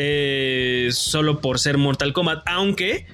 eh, 0.00 0.90
solo 0.92 1.40
por 1.40 1.58
ser 1.58 1.76
Mortal 1.76 2.12
Kombat, 2.12 2.44
aunque 2.46 3.06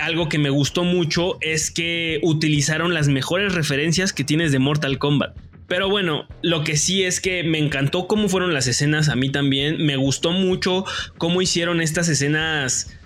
algo 0.00 0.30
que 0.30 0.38
me 0.38 0.48
gustó 0.48 0.82
mucho 0.82 1.36
es 1.42 1.70
que 1.70 2.20
utilizaron 2.22 2.94
las 2.94 3.08
mejores 3.08 3.54
referencias 3.54 4.14
que 4.14 4.24
tienes 4.24 4.50
de 4.50 4.58
Mortal 4.58 4.98
Kombat. 4.98 5.36
Pero 5.68 5.90
bueno, 5.90 6.26
lo 6.40 6.64
que 6.64 6.78
sí 6.78 7.02
es 7.02 7.20
que 7.20 7.44
me 7.44 7.58
encantó 7.58 8.06
cómo 8.06 8.30
fueron 8.30 8.54
las 8.54 8.66
escenas 8.66 9.10
a 9.10 9.14
mí 9.14 9.28
también. 9.28 9.84
Me 9.84 9.96
gustó 9.96 10.32
mucho 10.32 10.86
cómo 11.18 11.42
hicieron 11.42 11.82
estas 11.82 12.08
escenas 12.08 12.96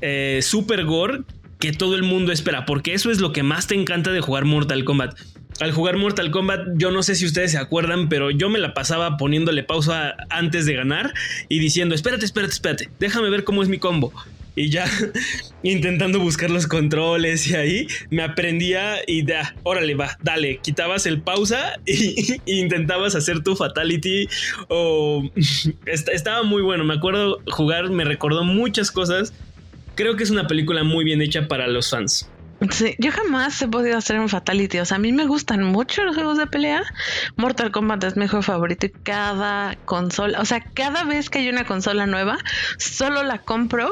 eh, 0.00 0.38
super 0.42 0.84
gore 0.84 1.22
que 1.58 1.72
todo 1.72 1.96
el 1.96 2.04
mundo 2.04 2.30
espera, 2.30 2.66
porque 2.66 2.94
eso 2.94 3.10
es 3.10 3.18
lo 3.18 3.32
que 3.32 3.42
más 3.42 3.66
te 3.66 3.74
encanta 3.74 4.12
de 4.12 4.20
jugar 4.20 4.44
Mortal 4.44 4.84
Kombat 4.84 5.18
al 5.60 5.72
jugar 5.72 5.96
Mortal 5.96 6.30
Kombat, 6.30 6.60
yo 6.76 6.90
no 6.90 7.02
sé 7.02 7.14
si 7.14 7.24
ustedes 7.24 7.52
se 7.52 7.58
acuerdan, 7.58 8.08
pero 8.08 8.30
yo 8.30 8.48
me 8.48 8.58
la 8.58 8.74
pasaba 8.74 9.16
poniéndole 9.16 9.62
pausa 9.62 10.16
antes 10.28 10.66
de 10.66 10.74
ganar 10.74 11.14
y 11.48 11.58
diciendo, 11.58 11.94
espérate, 11.94 12.24
espérate, 12.24 12.52
espérate, 12.52 12.90
déjame 12.98 13.30
ver 13.30 13.44
cómo 13.44 13.62
es 13.62 13.68
mi 13.68 13.78
combo. 13.78 14.12
Y 14.54 14.70
ya 14.70 14.86
intentando 15.62 16.18
buscar 16.18 16.50
los 16.50 16.66
controles 16.66 17.46
y 17.48 17.54
ahí 17.54 17.86
me 18.10 18.22
aprendía 18.22 18.96
y 19.06 19.22
da, 19.22 19.54
órale, 19.62 19.94
va, 19.94 20.16
dale, 20.22 20.58
quitabas 20.58 21.06
el 21.06 21.20
pausa 21.20 21.78
y, 21.86 22.40
intentabas 22.46 23.14
hacer 23.14 23.42
tu 23.42 23.54
fatality 23.54 24.28
o 24.68 25.30
estaba 25.86 26.42
muy 26.42 26.62
bueno, 26.62 26.84
me 26.84 26.94
acuerdo 26.94 27.40
jugar, 27.50 27.90
me 27.90 28.04
recordó 28.04 28.44
muchas 28.44 28.90
cosas. 28.90 29.32
Creo 29.94 30.16
que 30.16 30.24
es 30.24 30.30
una 30.30 30.46
película 30.46 30.84
muy 30.84 31.04
bien 31.04 31.22
hecha 31.22 31.48
para 31.48 31.66
los 31.66 31.90
fans. 31.90 32.28
Sí, 32.70 32.96
yo 32.98 33.12
jamás 33.12 33.60
he 33.60 33.68
podido 33.68 33.98
hacer 33.98 34.18
un 34.18 34.28
Fatality. 34.28 34.78
O 34.78 34.84
sea, 34.84 34.96
a 34.96 35.00
mí 35.00 35.12
me 35.12 35.26
gustan 35.26 35.62
mucho 35.62 36.04
los 36.04 36.14
juegos 36.14 36.38
de 36.38 36.46
pelea. 36.46 36.82
Mortal 37.36 37.70
Kombat 37.70 38.04
es 38.04 38.16
mi 38.16 38.26
juego 38.26 38.42
favorito 38.42 38.86
y 38.86 38.90
cada 38.90 39.76
consola, 39.84 40.40
o 40.40 40.44
sea, 40.44 40.60
cada 40.60 41.04
vez 41.04 41.28
que 41.28 41.40
hay 41.40 41.48
una 41.48 41.66
consola 41.66 42.06
nueva, 42.06 42.38
solo 42.78 43.22
la 43.22 43.38
compro 43.38 43.90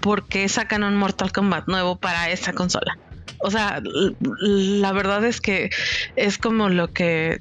porque 0.00 0.48
sacan 0.48 0.84
un 0.84 0.96
Mortal 0.96 1.32
Kombat 1.32 1.66
nuevo 1.66 1.96
para 1.96 2.30
esa 2.30 2.52
consola. 2.52 2.98
O 3.38 3.50
sea, 3.50 3.82
la 4.20 4.92
verdad 4.92 5.24
es 5.24 5.40
que 5.40 5.70
es 6.16 6.38
como 6.38 6.68
lo 6.68 6.92
que, 6.92 7.40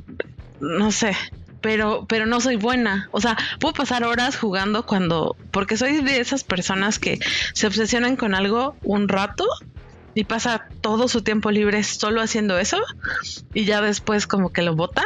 no 0.59 0.91
sé, 0.91 1.15
pero, 1.61 2.05
pero 2.07 2.25
no 2.25 2.39
soy 2.39 2.55
buena. 2.55 3.09
O 3.11 3.21
sea, 3.21 3.37
puedo 3.59 3.73
pasar 3.73 4.03
horas 4.03 4.37
jugando 4.37 4.85
cuando, 4.85 5.35
porque 5.51 5.77
soy 5.77 6.01
de 6.01 6.19
esas 6.19 6.43
personas 6.43 6.99
que 6.99 7.19
se 7.53 7.67
obsesionan 7.67 8.15
con 8.15 8.35
algo 8.35 8.75
un 8.83 9.07
rato 9.07 9.45
y 10.17 10.23
pasa 10.23 10.67
todo 10.81 11.07
su 11.07 11.21
tiempo 11.21 11.51
libre 11.51 11.83
solo 11.83 12.21
haciendo 12.21 12.57
eso 12.57 12.79
y 13.53 13.65
ya 13.65 13.81
después 13.81 14.25
como 14.25 14.51
que 14.51 14.63
lo 14.63 14.75
bota. 14.75 15.03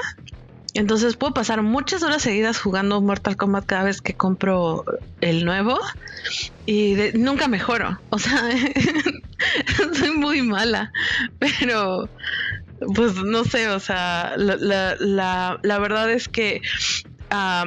Entonces 0.73 1.17
puedo 1.17 1.33
pasar 1.33 1.63
muchas 1.63 2.01
horas 2.01 2.21
seguidas 2.21 2.57
jugando 2.57 3.01
Mortal 3.01 3.35
Kombat 3.35 3.65
cada 3.65 3.83
vez 3.83 4.01
que 4.01 4.13
compro 4.13 4.85
el 5.19 5.43
nuevo 5.43 5.77
y 6.65 6.95
nunca 7.13 7.49
mejoro. 7.49 7.99
O 8.09 8.19
sea, 8.19 8.41
soy 9.99 10.11
muy 10.11 10.43
mala, 10.43 10.93
pero 11.39 12.07
pues 12.95 13.15
no 13.15 13.43
sé, 13.43 13.67
o 13.67 13.81
sea, 13.81 14.35
la, 14.37 14.95
la, 15.61 15.79
verdad 15.79 16.09
es 16.09 16.29
que 16.29 16.61
ah, 17.29 17.65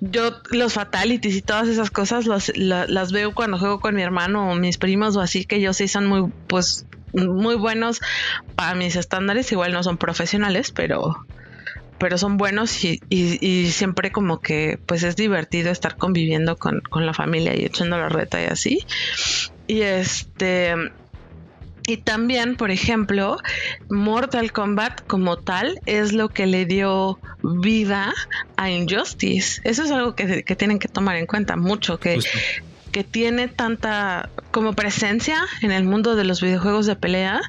yo 0.00 0.30
los 0.50 0.74
fatalities 0.74 1.36
y 1.36 1.42
todas 1.42 1.68
esas 1.68 1.90
cosas 1.90 2.26
las 2.56 3.12
veo 3.12 3.34
cuando 3.34 3.58
juego 3.58 3.80
con 3.80 3.94
mi 3.94 4.02
hermano 4.02 4.50
o 4.50 4.54
mis 4.54 4.78
primos 4.78 5.16
o 5.16 5.20
así 5.20 5.44
que 5.44 5.60
yo 5.60 5.72
sí 5.72 5.88
son 5.88 6.06
muy 6.06 6.30
pues 6.46 6.86
muy 7.12 7.56
buenos 7.56 8.00
para 8.54 8.74
mis 8.74 8.96
estándares 8.96 9.50
igual 9.50 9.72
no 9.72 9.82
son 9.82 9.96
profesionales 9.96 10.70
pero 10.70 11.16
pero 11.98 12.16
son 12.16 12.36
buenos 12.36 12.84
y, 12.84 13.00
y, 13.10 13.70
siempre 13.70 14.12
como 14.12 14.40
que 14.40 14.78
pues 14.86 15.02
es 15.02 15.16
divertido 15.16 15.70
estar 15.70 15.96
conviviendo 15.96 16.56
con, 16.56 16.80
con 16.80 17.04
la 17.06 17.12
familia 17.12 17.56
y 17.56 17.64
echando 17.64 17.98
la 17.98 18.08
reta 18.08 18.40
y 18.40 18.46
así. 18.46 18.86
Y 19.66 19.80
este 19.80 20.76
y 21.88 21.96
también, 21.96 22.56
por 22.56 22.70
ejemplo, 22.70 23.38
Mortal 23.88 24.52
Kombat 24.52 25.06
como 25.06 25.38
tal 25.38 25.80
es 25.86 26.12
lo 26.12 26.28
que 26.28 26.46
le 26.46 26.66
dio 26.66 27.18
vida 27.42 28.12
a 28.58 28.70
Injustice. 28.70 29.62
Eso 29.64 29.84
es 29.84 29.90
algo 29.90 30.14
que, 30.14 30.42
tienen 30.42 30.78
que 30.80 30.88
tomar 30.88 31.16
en 31.16 31.24
cuenta 31.24 31.56
mucho, 31.56 31.98
que, 31.98 32.20
que 32.92 33.04
tiene 33.04 33.48
tanta 33.48 34.28
como 34.50 34.74
presencia 34.74 35.38
en 35.62 35.72
el 35.72 35.84
mundo 35.84 36.14
de 36.14 36.24
los 36.24 36.42
videojuegos 36.42 36.84
de 36.84 36.94
pelea, 36.94 37.40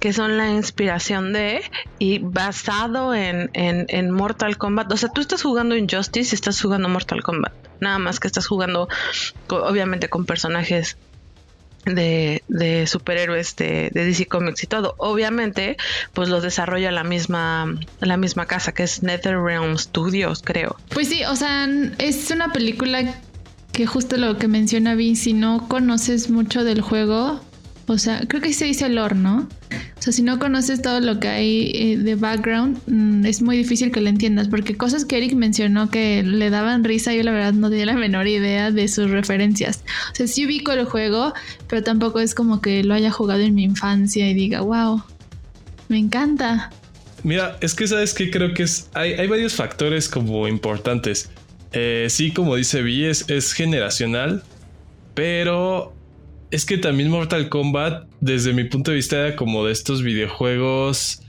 que 0.00 0.14
son 0.14 0.38
la 0.38 0.48
inspiración 0.50 1.34
de 1.34 1.60
y 1.98 2.20
basado 2.20 3.14
en, 3.14 3.50
en, 3.52 3.84
en 3.88 4.10
Mortal 4.10 4.56
Kombat. 4.56 4.90
O 4.92 4.96
sea, 4.96 5.10
tú 5.10 5.20
estás 5.20 5.42
jugando 5.42 5.76
Injustice 5.76 6.34
y 6.34 6.36
estás 6.36 6.58
jugando 6.58 6.88
Mortal 6.88 7.22
Kombat. 7.22 7.52
Nada 7.80 7.98
más 7.98 8.18
que 8.18 8.28
estás 8.28 8.46
jugando, 8.46 8.88
obviamente, 9.50 10.08
con 10.08 10.24
personajes 10.24 10.96
de, 11.86 12.84
superhéroes 12.86 13.56
de, 13.56 13.90
DC 13.92 14.26
Comics 14.26 14.62
y 14.64 14.66
todo. 14.66 14.94
Obviamente, 14.98 15.76
pues 16.12 16.28
los 16.28 16.42
desarrolla 16.42 16.90
la 16.90 17.04
misma, 17.04 17.74
la 18.00 18.16
misma 18.16 18.46
casa, 18.46 18.72
que 18.72 18.84
es 18.84 19.02
NetherRealm 19.02 19.78
Studios, 19.78 20.42
creo. 20.42 20.76
Pues 20.90 21.08
sí, 21.08 21.24
o 21.24 21.36
sea, 21.36 21.68
es 21.98 22.30
una 22.30 22.52
película 22.52 23.14
que 23.72 23.86
justo 23.86 24.16
lo 24.16 24.38
que 24.38 24.48
menciona 24.48 24.94
Vi, 24.94 25.16
si 25.16 25.32
no 25.32 25.68
conoces 25.68 26.30
mucho 26.30 26.64
del 26.64 26.80
juego, 26.80 27.40
o 27.86 27.98
sea, 27.98 28.22
creo 28.26 28.40
que 28.40 28.52
se 28.52 28.64
dice 28.64 28.88
lore, 28.88 29.14
¿no? 29.14 29.48
O 29.98 30.02
sea, 30.02 30.12
si 30.12 30.22
no 30.22 30.38
conoces 30.38 30.80
todo 30.80 31.00
lo 31.00 31.20
que 31.20 31.28
hay 31.28 31.72
eh, 31.74 31.96
de 31.98 32.14
background, 32.14 32.78
mm, 32.86 33.26
es 33.26 33.42
muy 33.42 33.56
difícil 33.56 33.90
que 33.90 34.00
lo 34.00 34.08
entiendas, 34.08 34.48
porque 34.48 34.76
cosas 34.76 35.04
que 35.04 35.18
Eric 35.18 35.34
mencionó 35.34 35.90
que 35.90 36.22
le 36.22 36.50
daban 36.50 36.84
risa, 36.84 37.12
yo 37.12 37.22
la 37.22 37.32
verdad 37.32 37.52
no 37.52 37.68
tenía 37.68 37.86
la 37.86 37.94
menor 37.94 38.26
idea 38.26 38.70
de 38.70 38.88
sus 38.88 39.10
referencias. 39.10 39.84
O 40.12 40.14
sea, 40.14 40.26
sí 40.26 40.46
ubico 40.46 40.72
el 40.72 40.84
juego, 40.84 41.34
pero 41.68 41.82
tampoco 41.82 42.20
es 42.20 42.34
como 42.34 42.60
que 42.60 42.82
lo 42.84 42.94
haya 42.94 43.10
jugado 43.10 43.40
en 43.40 43.54
mi 43.54 43.64
infancia 43.64 44.28
y 44.28 44.34
diga, 44.34 44.62
wow, 44.62 45.02
me 45.88 45.98
encanta. 45.98 46.70
Mira, 47.22 47.56
es 47.60 47.74
que 47.74 47.86
sabes 47.86 48.14
que 48.14 48.30
creo 48.30 48.54
que 48.54 48.62
es, 48.62 48.88
hay, 48.94 49.26
varios 49.26 49.54
factores 49.54 50.08
como 50.08 50.48
importantes. 50.48 51.30
Eh, 51.72 52.06
sí, 52.08 52.30
como 52.30 52.56
dice 52.56 52.82
Vi, 52.82 53.04
es, 53.04 53.28
es 53.28 53.52
generacional, 53.52 54.42
pero 55.14 55.94
es 56.50 56.66
que 56.66 56.78
también 56.78 57.10
Mortal 57.10 57.48
Kombat, 57.48 58.08
desde 58.20 58.52
mi 58.52 58.64
punto 58.64 58.90
de 58.90 58.96
vista, 58.96 59.16
era 59.16 59.36
como 59.36 59.64
de 59.64 59.72
estos 59.72 60.02
videojuegos, 60.02 61.20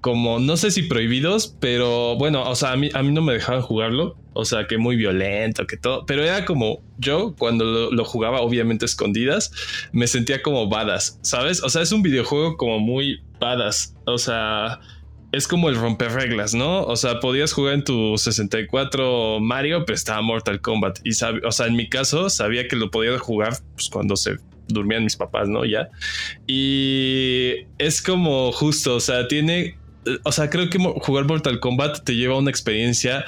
como 0.00 0.38
no 0.38 0.56
sé 0.56 0.70
si 0.70 0.82
prohibidos, 0.82 1.56
pero 1.60 2.16
bueno, 2.16 2.48
o 2.48 2.54
sea, 2.54 2.72
a 2.72 2.76
mí, 2.76 2.88
a 2.94 3.02
mí 3.02 3.12
no 3.12 3.22
me 3.22 3.32
dejaban 3.32 3.62
jugarlo. 3.62 4.16
O 4.40 4.44
sea, 4.44 4.68
que 4.68 4.78
muy 4.78 4.94
violento, 4.94 5.66
que 5.66 5.76
todo. 5.76 6.06
Pero 6.06 6.22
era 6.22 6.44
como 6.44 6.80
yo, 6.96 7.34
cuando 7.36 7.90
lo, 7.90 8.04
jugaba, 8.04 8.40
obviamente 8.40 8.84
escondidas, 8.84 9.50
me 9.90 10.06
sentía 10.06 10.42
como 10.42 10.68
badass, 10.68 11.18
¿sabes? 11.22 11.60
O 11.64 11.68
sea, 11.68 11.82
es 11.82 11.90
un 11.90 12.02
videojuego 12.02 12.56
como 12.56 12.78
muy 12.78 13.20
badass. 13.40 13.96
O 14.06 14.16
sea, 14.16 14.78
es 15.32 15.48
como 15.48 15.68
el 15.68 15.74
romper 15.74 16.12
reglas, 16.12 16.54
¿no? 16.54 16.84
O 16.84 16.94
sea, 16.94 17.18
podías 17.18 17.52
jugar 17.52 17.74
en 17.74 17.82
tu 17.82 18.16
64 18.16 19.40
Mario, 19.40 19.84
pero 19.84 19.96
estaba 19.96 20.22
Mortal 20.22 20.60
Kombat. 20.60 21.00
Y, 21.02 21.10
o 21.10 21.50
sea, 21.50 21.66
en 21.66 21.74
mi 21.74 21.88
caso, 21.88 22.30
sabía 22.30 22.68
que 22.68 22.76
lo 22.76 22.92
podía 22.92 23.18
jugar 23.18 23.54
pues, 23.74 23.88
cuando 23.88 24.14
se 24.14 24.36
durmían 24.68 25.04
mis 25.04 25.16
papás, 25.16 25.48
¿no? 25.48 25.64
Ya. 25.64 25.88
Y 26.46 27.66
es 27.78 28.00
como 28.02 28.52
justo, 28.52 28.96
o 28.96 29.00
sea, 29.00 29.28
tiene. 29.28 29.76
O 30.24 30.32
sea, 30.32 30.48
creo 30.48 30.70
que 30.70 30.78
jugar 30.78 31.26
Mortal 31.26 31.60
Kombat 31.60 32.04
te 32.04 32.14
lleva 32.14 32.34
a 32.34 32.38
una 32.38 32.50
experiencia 32.50 33.24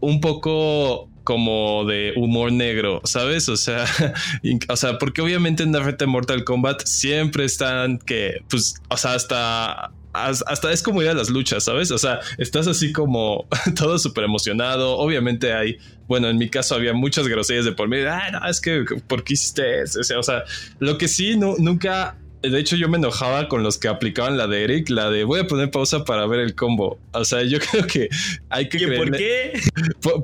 un 0.00 0.20
poco 0.20 1.08
como 1.24 1.84
de 1.84 2.12
humor 2.16 2.52
negro, 2.52 3.00
¿sabes? 3.04 3.48
O 3.48 3.56
sea, 3.56 3.84
o 4.68 4.76
sea, 4.76 4.98
porque 4.98 5.22
obviamente 5.22 5.62
en 5.62 5.72
la 5.72 5.80
de 5.80 6.06
Mortal 6.06 6.44
Kombat 6.44 6.82
siempre 6.84 7.44
están 7.44 7.98
que, 7.98 8.42
pues, 8.48 8.74
o 8.88 8.96
sea, 8.96 9.14
hasta 9.14 9.92
hasta 10.12 10.72
es 10.72 10.82
como 10.82 11.02
ir 11.02 11.08
a 11.08 11.14
las 11.14 11.30
luchas, 11.30 11.64
¿sabes? 11.64 11.90
O 11.90 11.98
sea, 11.98 12.20
estás 12.38 12.66
así 12.66 12.92
como 12.92 13.46
todo 13.76 13.98
súper 13.98 14.24
emocionado. 14.24 14.98
Obviamente 14.98 15.52
hay, 15.52 15.78
bueno, 16.06 16.28
en 16.28 16.38
mi 16.38 16.48
caso 16.48 16.74
había 16.74 16.92
muchas 16.92 17.28
groserías 17.28 17.64
de 17.64 17.72
por 17.72 17.88
medio. 17.88 18.10
Ah, 18.12 18.30
no, 18.30 18.48
es 18.48 18.60
que, 18.60 18.84
¿por 19.06 19.24
qué 19.24 19.34
hiciste 19.34 19.82
eso? 19.82 20.00
O 20.18 20.22
sea, 20.22 20.44
lo 20.78 20.98
que 20.98 21.08
sí, 21.08 21.36
no, 21.36 21.56
nunca 21.58 22.16
de 22.42 22.58
hecho, 22.58 22.74
yo 22.74 22.88
me 22.88 22.98
enojaba 22.98 23.48
con 23.48 23.62
los 23.62 23.78
que 23.78 23.86
aplicaban 23.86 24.36
la 24.36 24.48
de 24.48 24.64
Eric, 24.64 24.90
la 24.90 25.10
de 25.10 25.22
voy 25.22 25.40
a 25.40 25.46
poner 25.46 25.70
pausa 25.70 26.04
para 26.04 26.26
ver 26.26 26.40
el 26.40 26.54
combo. 26.54 26.98
O 27.12 27.24
sea, 27.24 27.42
yo 27.44 27.58
creo 27.70 27.86
que 27.86 28.08
hay 28.50 28.68
que 28.68 28.78
creer. 28.78 28.98
¿Por 28.98 29.16
qué? 29.16 29.52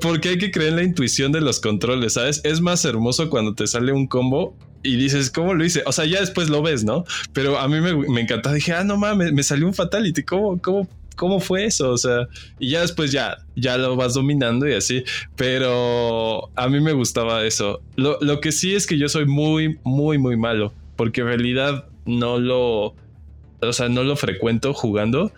porque 0.01 0.29
hay 0.29 0.37
que 0.37 0.51
creer 0.51 0.71
en 0.71 0.75
la 0.75 0.83
intuición 0.83 1.31
de 1.31 1.41
los 1.41 1.59
controles, 1.61 2.13
¿sabes? 2.13 2.41
Es 2.43 2.59
más 2.59 2.83
hermoso 2.83 3.29
cuando 3.29 3.55
te 3.55 3.67
sale 3.67 3.93
un 3.93 4.07
combo 4.07 4.57
y 4.83 4.95
dices, 4.95 5.29
¿cómo 5.29 5.53
lo 5.53 5.65
hice? 5.65 5.83
O 5.85 5.91
sea, 5.91 6.05
ya 6.05 6.19
después 6.19 6.49
lo 6.49 6.61
ves, 6.61 6.83
¿no? 6.83 7.03
Pero 7.33 7.59
a 7.59 7.67
mí 7.67 7.81
me, 7.81 7.93
me 7.93 8.21
encantaba. 8.21 8.55
Dije, 8.55 8.73
ah, 8.73 8.83
no 8.83 8.97
mames, 8.97 9.33
me 9.33 9.43
salió 9.43 9.67
un 9.67 9.73
fatality. 9.73 10.23
¿Cómo, 10.23 10.61
cómo, 10.61 10.87
cómo 11.15 11.39
fue 11.39 11.65
eso? 11.65 11.91
O 11.91 11.97
sea, 11.97 12.27
y 12.59 12.69
ya 12.71 12.81
después 12.81 13.11
ya, 13.11 13.37
ya 13.55 13.77
lo 13.77 13.95
vas 13.95 14.13
dominando 14.13 14.67
y 14.67 14.73
así. 14.73 15.03
Pero 15.35 16.49
a 16.55 16.69
mí 16.69 16.79
me 16.79 16.93
gustaba 16.93 17.45
eso. 17.45 17.81
Lo, 17.95 18.17
lo 18.21 18.39
que 18.39 18.51
sí 18.51 18.73
es 18.73 18.87
que 18.87 18.97
yo 18.97 19.09
soy 19.09 19.25
muy, 19.25 19.79
muy, 19.83 20.17
muy 20.17 20.37
malo. 20.37 20.73
Porque 20.95 21.21
en 21.21 21.27
realidad 21.27 21.85
no 22.05 22.39
lo, 22.39 22.95
o 23.61 23.73
sea, 23.73 23.89
no 23.89 24.03
lo 24.03 24.15
frecuento 24.15 24.73
jugando. 24.73 25.31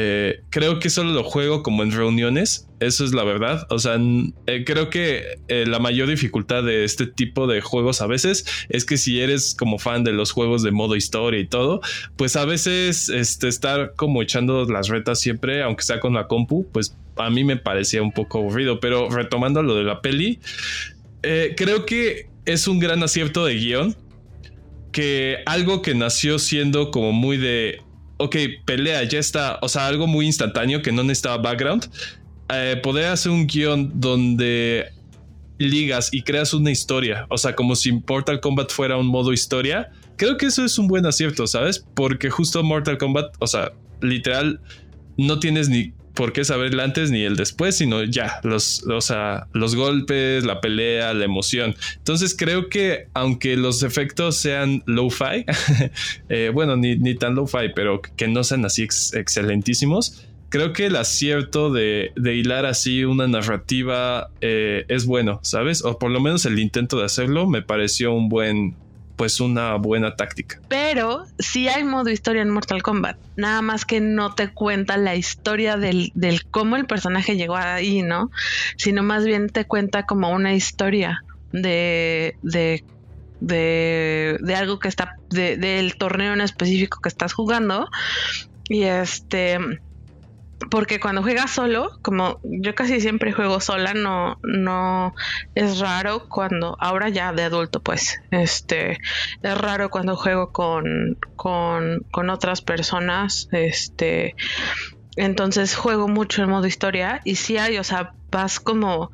Eh, 0.00 0.42
creo 0.50 0.78
que 0.78 0.90
solo 0.90 1.10
lo 1.10 1.24
juego 1.24 1.64
como 1.64 1.82
en 1.82 1.90
reuniones, 1.90 2.68
eso 2.78 3.04
es 3.04 3.12
la 3.12 3.24
verdad. 3.24 3.66
O 3.68 3.80
sea, 3.80 3.98
eh, 4.46 4.62
creo 4.64 4.90
que 4.90 5.24
eh, 5.48 5.64
la 5.66 5.80
mayor 5.80 6.08
dificultad 6.08 6.62
de 6.62 6.84
este 6.84 7.08
tipo 7.08 7.48
de 7.48 7.60
juegos 7.60 8.00
a 8.00 8.06
veces 8.06 8.46
es 8.68 8.84
que 8.84 8.96
si 8.96 9.20
eres 9.20 9.56
como 9.58 9.80
fan 9.80 10.04
de 10.04 10.12
los 10.12 10.30
juegos 10.30 10.62
de 10.62 10.70
modo 10.70 10.94
historia 10.94 11.40
y 11.40 11.48
todo, 11.48 11.80
pues 12.14 12.36
a 12.36 12.44
veces 12.44 13.08
este, 13.08 13.48
estar 13.48 13.94
como 13.96 14.22
echando 14.22 14.64
las 14.66 14.86
retas 14.86 15.20
siempre, 15.20 15.64
aunque 15.64 15.82
sea 15.82 15.98
con 15.98 16.14
la 16.14 16.28
compu, 16.28 16.64
pues 16.70 16.96
a 17.16 17.28
mí 17.28 17.42
me 17.42 17.56
parecía 17.56 18.00
un 18.00 18.12
poco 18.12 18.38
aburrido. 18.38 18.78
Pero 18.78 19.10
retomando 19.10 19.64
lo 19.64 19.74
de 19.74 19.82
la 19.82 20.00
peli, 20.00 20.38
creo 21.22 21.86
que 21.86 22.28
es 22.44 22.68
un 22.68 22.78
gran 22.78 23.02
acierto 23.02 23.44
de 23.44 23.54
guion 23.56 23.96
que 24.92 25.38
algo 25.44 25.82
que 25.82 25.96
nació 25.96 26.38
siendo 26.38 26.92
como 26.92 27.10
muy 27.10 27.36
de, 27.36 27.80
ok, 28.18 28.36
pelea, 28.64 29.02
ya 29.04 29.18
está, 29.18 29.58
o 29.62 29.68
sea, 29.68 29.86
algo 29.86 30.06
muy 30.06 30.26
instantáneo 30.26 30.82
que 30.82 30.92
no 30.92 31.02
necesitaba 31.02 31.38
background, 31.38 31.90
eh, 32.52 32.78
poder 32.82 33.06
hacer 33.06 33.32
un 33.32 33.46
guion 33.46 33.92
donde 33.94 34.86
ligas 35.58 36.10
y 36.12 36.22
creas 36.22 36.54
una 36.54 36.70
historia, 36.70 37.26
o 37.30 37.38
sea, 37.38 37.54
como 37.54 37.74
si 37.74 37.92
Mortal 37.92 38.40
Kombat 38.40 38.70
fuera 38.70 38.96
un 38.96 39.06
modo 39.06 39.32
historia, 39.32 39.90
creo 40.16 40.36
que 40.36 40.46
eso 40.46 40.64
es 40.64 40.78
un 40.78 40.88
buen 40.88 41.06
acierto, 41.06 41.46
¿sabes? 41.46 41.84
Porque 41.94 42.30
justo 42.30 42.62
Mortal 42.62 42.98
Kombat, 42.98 43.34
o 43.38 43.46
sea, 43.46 43.72
literal, 44.00 44.60
no 45.16 45.38
tienes 45.40 45.68
ni 45.68 45.92
por 46.18 46.32
qué 46.32 46.44
saber 46.44 46.72
el 46.72 46.80
antes 46.80 47.12
ni 47.12 47.22
el 47.22 47.36
después, 47.36 47.76
sino 47.76 48.02
ya, 48.02 48.40
los, 48.42 48.82
los 49.52 49.76
golpes, 49.76 50.44
la 50.44 50.60
pelea, 50.60 51.14
la 51.14 51.24
emoción. 51.24 51.76
Entonces 51.96 52.34
creo 52.36 52.68
que 52.68 53.06
aunque 53.14 53.56
los 53.56 53.84
efectos 53.84 54.36
sean 54.36 54.82
low-fi, 54.86 55.44
eh, 56.28 56.50
bueno, 56.52 56.76
ni, 56.76 56.96
ni 56.96 57.14
tan 57.14 57.36
low-fi, 57.36 57.68
pero 57.72 58.02
que 58.02 58.26
no 58.26 58.42
sean 58.42 58.64
así 58.64 58.82
excelentísimos, 58.82 60.26
creo 60.48 60.72
que 60.72 60.86
el 60.86 60.96
acierto 60.96 61.72
de, 61.72 62.10
hilar 62.16 62.66
así 62.66 63.04
una 63.04 63.28
narrativa 63.28 64.30
eh, 64.40 64.86
es 64.88 65.06
bueno, 65.06 65.38
¿sabes? 65.44 65.84
O 65.84 66.00
por 66.00 66.10
lo 66.10 66.18
menos 66.18 66.44
el 66.46 66.58
intento 66.58 66.98
de 66.98 67.04
hacerlo 67.04 67.46
me 67.46 67.62
pareció 67.62 68.12
un 68.12 68.28
buen, 68.28 68.74
pues 69.18 69.40
una 69.40 69.74
buena 69.74 70.14
táctica. 70.16 70.60
Pero 70.68 71.26
sí 71.38 71.68
hay 71.68 71.84
modo 71.84 72.08
historia 72.08 72.40
en 72.40 72.50
Mortal 72.50 72.82
Kombat, 72.82 73.18
nada 73.36 73.60
más 73.60 73.84
que 73.84 74.00
no 74.00 74.34
te 74.34 74.48
cuenta 74.48 74.96
la 74.96 75.16
historia 75.16 75.76
del, 75.76 76.12
del 76.14 76.46
cómo 76.46 76.76
el 76.76 76.86
personaje 76.86 77.36
llegó 77.36 77.56
ahí, 77.56 78.02
¿no? 78.02 78.30
Sino 78.76 79.02
más 79.02 79.26
bien 79.26 79.48
te 79.48 79.66
cuenta 79.66 80.06
como 80.06 80.30
una 80.30 80.54
historia 80.54 81.24
de, 81.52 82.36
de 82.42 82.84
de, 83.40 84.36
de, 84.40 84.54
algo 84.56 84.80
que 84.80 84.88
está, 84.88 85.14
de, 85.30 85.56
del 85.56 85.96
torneo 85.96 86.32
en 86.32 86.40
específico 86.40 87.00
que 87.00 87.08
estás 87.08 87.32
jugando. 87.32 87.88
Y 88.68 88.82
este, 88.82 89.58
porque 90.70 91.00
cuando 91.00 91.22
juegas 91.22 91.50
solo, 91.50 91.90
como 92.02 92.40
yo 92.42 92.74
casi 92.74 93.00
siempre 93.00 93.32
juego 93.32 93.60
sola, 93.60 93.94
no, 93.94 94.38
no 94.42 95.14
es 95.54 95.78
raro 95.78 96.26
cuando, 96.28 96.76
ahora 96.80 97.08
ya 97.08 97.32
de 97.32 97.44
adulto, 97.44 97.80
pues, 97.80 98.18
este, 98.30 98.98
es 99.42 99.58
raro 99.58 99.90
cuando 99.90 100.16
juego 100.16 100.50
con, 100.50 101.16
con, 101.36 102.00
con 102.10 102.30
otras 102.30 102.60
personas, 102.60 103.48
este, 103.52 104.34
entonces 105.16 105.76
juego 105.76 106.08
mucho 106.08 106.42
en 106.42 106.50
modo 106.50 106.66
historia 106.66 107.20
y 107.24 107.36
si 107.36 107.56
hay, 107.56 107.78
o 107.78 107.84
sea, 107.84 108.14
vas 108.30 108.60
como, 108.60 109.10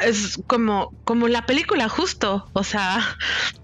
es 0.00 0.38
como, 0.46 0.90
como 1.04 1.28
la 1.28 1.44
película 1.44 1.88
justo, 1.88 2.48
o 2.52 2.64
sea, 2.64 3.00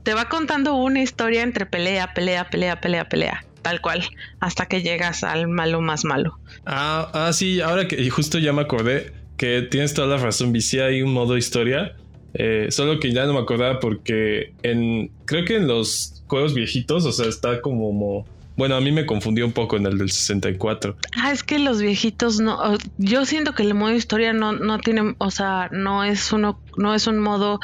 te 0.02 0.14
va 0.14 0.26
contando 0.26 0.74
una 0.74 1.00
historia 1.00 1.42
entre 1.42 1.64
pelea, 1.66 2.12
pelea, 2.12 2.50
pelea, 2.50 2.80
pelea, 2.80 3.08
pelea 3.08 3.47
tal 3.68 3.82
cual, 3.82 4.02
hasta 4.40 4.64
que 4.64 4.80
llegas 4.80 5.24
al 5.24 5.46
malo 5.46 5.82
más 5.82 6.06
malo. 6.06 6.38
Ah, 6.64 7.10
ah 7.12 7.32
sí, 7.34 7.60
ahora 7.60 7.86
que 7.86 8.08
justo 8.08 8.38
ya 8.38 8.54
me 8.54 8.62
acordé 8.62 9.12
que 9.36 9.60
tienes 9.60 9.92
toda 9.92 10.08
la 10.08 10.16
razón, 10.16 10.52
Vicia 10.52 10.86
hay 10.86 11.02
un 11.02 11.12
modo 11.12 11.36
historia, 11.36 11.94
eh, 12.32 12.68
solo 12.70 12.98
que 12.98 13.12
ya 13.12 13.26
no 13.26 13.34
me 13.34 13.40
acordaba 13.40 13.78
porque 13.78 14.54
en, 14.62 15.10
creo 15.26 15.44
que 15.44 15.56
en 15.56 15.66
los 15.68 16.22
juegos 16.28 16.54
viejitos, 16.54 17.04
o 17.04 17.12
sea, 17.12 17.26
está 17.26 17.60
como 17.60 18.26
bueno, 18.58 18.74
a 18.74 18.80
mí 18.80 18.90
me 18.90 19.06
confundió 19.06 19.46
un 19.46 19.52
poco 19.52 19.76
en 19.76 19.86
el 19.86 19.98
del 19.98 20.10
64. 20.10 20.96
Ah, 21.16 21.30
es 21.30 21.44
que 21.44 21.60
los 21.60 21.80
viejitos 21.80 22.40
no. 22.40 22.76
Yo 22.98 23.24
siento 23.24 23.54
que 23.54 23.62
el 23.62 23.72
modo 23.72 23.94
historia 23.94 24.32
no, 24.32 24.52
no 24.52 24.80
tiene, 24.80 25.14
o 25.18 25.30
sea, 25.30 25.68
no 25.70 26.02
es 26.02 26.32
uno, 26.32 26.60
no 26.76 26.92
es 26.92 27.06
un 27.06 27.20
modo 27.20 27.60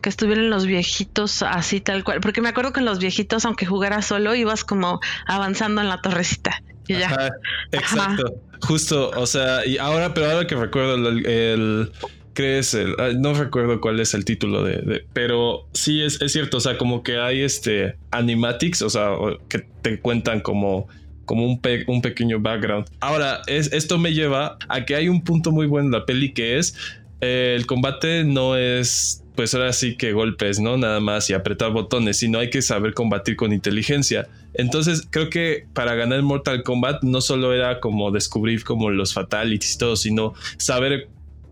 que 0.00 0.08
estuvieran 0.08 0.48
los 0.48 0.64
viejitos 0.64 1.42
así 1.42 1.82
tal 1.82 2.02
cual. 2.02 2.20
Porque 2.20 2.40
me 2.40 2.48
acuerdo 2.48 2.72
que 2.72 2.80
en 2.80 2.86
los 2.86 2.98
viejitos, 2.98 3.44
aunque 3.44 3.66
jugaras 3.66 4.06
solo, 4.06 4.34
ibas 4.34 4.64
como 4.64 5.00
avanzando 5.26 5.82
en 5.82 5.90
la 5.90 6.00
torrecita. 6.00 6.62
Y 6.86 6.94
ya. 6.94 7.30
exacto. 7.70 8.40
Justo, 8.62 9.10
o 9.10 9.26
sea, 9.26 9.66
y 9.66 9.76
ahora, 9.76 10.14
pero 10.14 10.30
ahora 10.30 10.46
que 10.46 10.56
recuerdo 10.56 10.94
el 10.94 11.92
crees 12.38 12.72
el, 12.72 12.94
no 13.20 13.34
recuerdo 13.34 13.80
cuál 13.80 13.98
es 13.98 14.14
el 14.14 14.24
título 14.24 14.62
de, 14.62 15.04
pero 15.12 15.66
sí 15.72 16.02
es, 16.02 16.22
es, 16.22 16.30
cierto, 16.30 16.58
o 16.58 16.60
sea, 16.60 16.78
como 16.78 17.02
que 17.02 17.18
hay 17.18 17.40
este 17.40 17.96
animatics, 18.12 18.82
o 18.82 18.90
sea, 18.90 19.10
que 19.48 19.66
te 19.82 19.98
cuentan 19.98 20.38
como 20.38 20.86
como 21.24 21.44
un, 21.44 21.60
un 21.88 22.00
pequeño 22.00 22.38
background. 22.38 22.86
Ahora, 23.00 23.42
es, 23.48 23.72
esto 23.72 23.98
me 23.98 24.14
lleva 24.14 24.56
a 24.68 24.84
que 24.84 24.94
hay 24.94 25.08
un 25.08 25.22
punto 25.22 25.50
muy 25.50 25.66
bueno 25.66 25.86
en 25.86 25.92
la 25.92 26.06
peli 26.06 26.32
que 26.32 26.58
es 26.58 26.76
eh, 27.20 27.54
el 27.56 27.66
combate 27.66 28.22
no 28.22 28.56
es 28.56 29.24
pues 29.34 29.54
ahora 29.54 29.72
sí 29.72 29.96
que 29.96 30.12
golpes, 30.12 30.60
¿no? 30.60 30.76
Nada 30.76 31.00
más 31.00 31.28
y 31.30 31.34
apretar 31.34 31.72
botones, 31.72 32.18
sino 32.18 32.38
hay 32.38 32.50
que 32.50 32.62
saber 32.62 32.94
combatir 32.94 33.34
con 33.34 33.52
inteligencia. 33.52 34.28
Entonces 34.54 35.06
creo 35.10 35.28
que 35.28 35.66
para 35.74 35.94
ganar 35.96 36.22
Mortal 36.22 36.62
Kombat 36.62 37.02
no 37.02 37.20
solo 37.20 37.52
era 37.52 37.80
como 37.80 38.12
descubrir 38.12 38.64
como 38.64 38.90
los 38.90 39.12
fatalities 39.12 39.74
y 39.74 39.78
todo, 39.78 39.96
sino 39.96 40.34
saber 40.56 41.08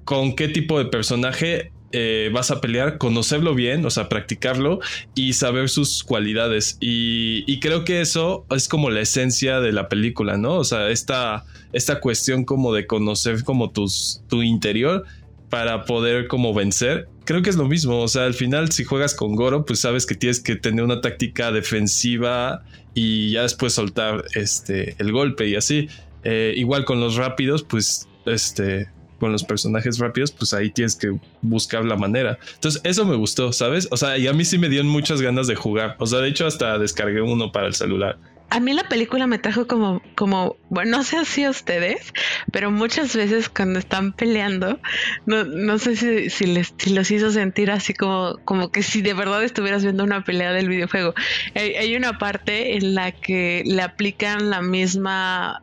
con 0.06 0.36
qué 0.36 0.46
tipo 0.46 0.78
de 0.78 0.84
personaje 0.86 1.72
eh, 1.90 2.30
vas 2.32 2.52
a 2.52 2.60
pelear, 2.60 2.96
conocerlo 2.96 3.56
bien, 3.56 3.84
o 3.84 3.90
sea, 3.90 4.08
practicarlo 4.08 4.78
y 5.16 5.32
saber 5.32 5.68
sus 5.68 6.04
cualidades. 6.04 6.78
Y, 6.80 7.58
creo 7.58 7.84
que 7.84 8.00
eso 8.00 8.46
es 8.50 8.68
como 8.68 8.88
la 8.90 9.00
esencia 9.00 9.60
de 9.60 9.72
la 9.72 9.88
película, 9.88 10.36
¿no? 10.36 10.54
O 10.54 10.64
sea, 10.64 10.90
esta, 10.90 11.44
esta 11.72 12.00
cuestión 12.00 12.44
como 12.44 12.72
de 12.72 12.86
conocer 12.86 13.42
como 13.42 13.70
tus, 13.70 14.22
tu 14.28 14.42
interior 14.42 15.04
para 15.50 15.84
poder 15.84 16.28
como 16.28 16.54
vencer. 16.54 17.08
Creo 17.24 17.42
que 17.42 17.50
es 17.50 17.56
lo 17.56 17.66
mismo, 17.66 18.00
o 18.00 18.08
sea, 18.08 18.26
al 18.26 18.34
final 18.34 18.70
si 18.70 18.84
juegas 18.84 19.12
con 19.12 19.34
Goro, 19.34 19.64
pues 19.64 19.80
sabes 19.80 20.06
que 20.06 20.14
tienes 20.14 20.38
que 20.38 20.54
tener 20.54 20.84
una 20.84 21.00
táctica 21.00 21.50
defensiva 21.50 22.62
y 22.94 23.32
ya 23.32 23.42
después 23.42 23.72
soltar 23.72 24.24
este, 24.36 24.94
el 24.98 25.10
golpe 25.10 25.48
y 25.48 25.56
así. 25.56 25.88
Eh, 26.22 26.54
igual 26.56 26.84
con 26.84 27.00
los 27.00 27.16
rápidos, 27.16 27.64
pues 27.64 28.06
este, 28.24 28.88
con 29.18 29.32
los 29.32 29.44
personajes 29.44 29.98
rápidos, 29.98 30.32
pues 30.32 30.52
ahí 30.54 30.70
tienes 30.70 30.96
que 30.96 31.18
buscar 31.42 31.84
la 31.84 31.96
manera. 31.96 32.38
Entonces, 32.54 32.80
eso 32.84 33.04
me 33.04 33.16
gustó, 33.16 33.52
¿sabes? 33.52 33.88
O 33.90 33.96
sea, 33.96 34.18
y 34.18 34.26
a 34.26 34.32
mí 34.32 34.44
sí 34.44 34.58
me 34.58 34.68
dieron 34.68 34.88
muchas 34.88 35.20
ganas 35.20 35.46
de 35.46 35.54
jugar. 35.54 35.96
O 35.98 36.06
sea, 36.06 36.20
de 36.20 36.28
hecho, 36.28 36.46
hasta 36.46 36.78
descargué 36.78 37.22
uno 37.22 37.52
para 37.52 37.66
el 37.66 37.74
celular. 37.74 38.18
a 38.48 38.60
mí 38.60 38.72
la 38.72 38.88
película 38.88 39.26
me 39.26 39.38
trajo 39.38 39.66
como, 39.66 40.00
como, 40.14 40.56
bueno, 40.70 40.90
no 40.98 41.04
sé 41.04 41.24
si 41.24 41.44
a 41.44 41.50
ustedes, 41.50 42.12
pero 42.52 42.70
muchas 42.70 43.14
veces 43.16 43.48
cuando 43.48 43.78
están 43.78 44.12
peleando, 44.12 44.78
no, 45.26 45.44
no 45.44 45.78
sé 45.78 45.96
si, 45.96 46.30
si, 46.30 46.46
les, 46.46 46.74
si 46.78 46.90
los 46.94 47.10
hizo 47.10 47.30
sentir 47.30 47.70
así 47.70 47.92
como, 47.94 48.38
como 48.44 48.70
que 48.70 48.82
si 48.82 49.02
de 49.02 49.14
verdad 49.14 49.42
estuvieras 49.42 49.82
viendo 49.82 50.04
una 50.04 50.22
pelea 50.24 50.52
del 50.52 50.68
videojuego. 50.68 51.14
Hay, 51.54 51.96
una 51.96 52.18
parte 52.18 52.76
en 52.76 52.94
la 52.94 53.12
que 53.12 53.62
le 53.64 53.82
aplican 53.82 54.50
la 54.50 54.60
misma... 54.60 55.60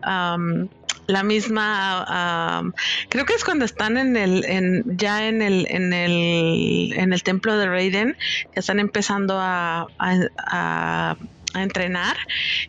la 1.14 1.24
misma 1.24 2.74
creo 3.10 3.26
que 3.26 3.34
es 3.34 3.44
cuando 3.44 3.66
están 3.66 3.98
en 3.98 4.18
el 4.18 4.44
en, 4.46 4.84
ya 4.98 5.28
en 5.28 5.42
el 5.42 5.68
en 5.70 5.94
el 5.94 6.94
en 6.96 7.14
el 7.14 7.24
templo 7.24 7.58
de 7.58 7.68
Raiden 7.68 8.18
que 8.52 8.60
están 8.60 8.80
empezando 8.80 9.40
a, 9.40 9.88
a 10.00 11.16
a 11.54 11.64
entrenar 11.64 12.18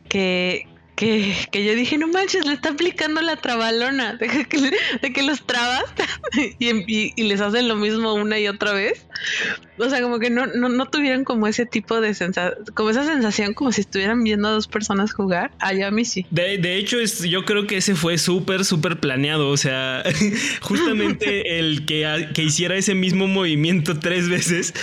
que, 0.09 0.67
que, 0.95 1.35
que, 1.51 1.65
yo 1.65 1.75
dije, 1.75 1.99
no 1.99 2.09
manches, 2.09 2.47
le 2.47 2.55
está 2.55 2.71
aplicando 2.71 3.21
la 3.21 3.37
trabalona, 3.37 4.15
de 4.21 4.29
que, 4.29 4.71
de 5.03 5.13
que 5.13 5.23
los 5.23 5.47
trabas 5.47 5.85
y, 6.59 7.13
y, 7.17 7.23
les 7.25 7.41
hacen 7.41 7.69
lo 7.69 7.77
mismo 7.77 8.15
una 8.15 8.39
y 8.39 8.49
otra 8.49 8.73
vez. 8.73 9.07
O 9.77 9.89
sea, 9.89 10.01
como 10.01 10.21
que 10.21 10.31
no, 10.31 10.47
no, 10.47 10.69
no 10.69 10.87
tuvieran 10.87 11.25
como 11.25 11.49
ese 11.49 11.67
tipo 11.67 12.01
de 12.01 12.15
sensación, 12.15 12.65
como 12.75 12.91
esa 12.91 13.05
sensación 13.05 13.55
como 13.55 13.73
si 13.73 13.81
estuvieran 13.81 14.23
viendo 14.23 14.47
a 14.49 14.53
dos 14.53 14.69
personas 14.69 15.13
jugar. 15.13 15.51
Allá 15.59 15.89
a 15.89 15.91
mí 15.91 16.05
sí. 16.05 16.27
De, 16.31 16.59
de 16.59 16.77
hecho, 16.77 17.01
es, 17.01 17.23
yo 17.23 17.45
creo 17.45 17.67
que 17.67 17.79
ese 17.79 17.97
fue 17.97 18.17
súper, 18.19 18.65
súper 18.65 19.01
planeado. 19.01 19.49
O 19.49 19.57
sea, 19.57 20.05
justamente 20.61 21.59
el 21.59 21.87
que, 21.87 22.29
que 22.35 22.45
hiciera 22.45 22.77
ese 22.77 22.95
mismo 22.95 23.27
movimiento 23.27 23.99
tres 23.99 24.29
veces, 24.29 24.75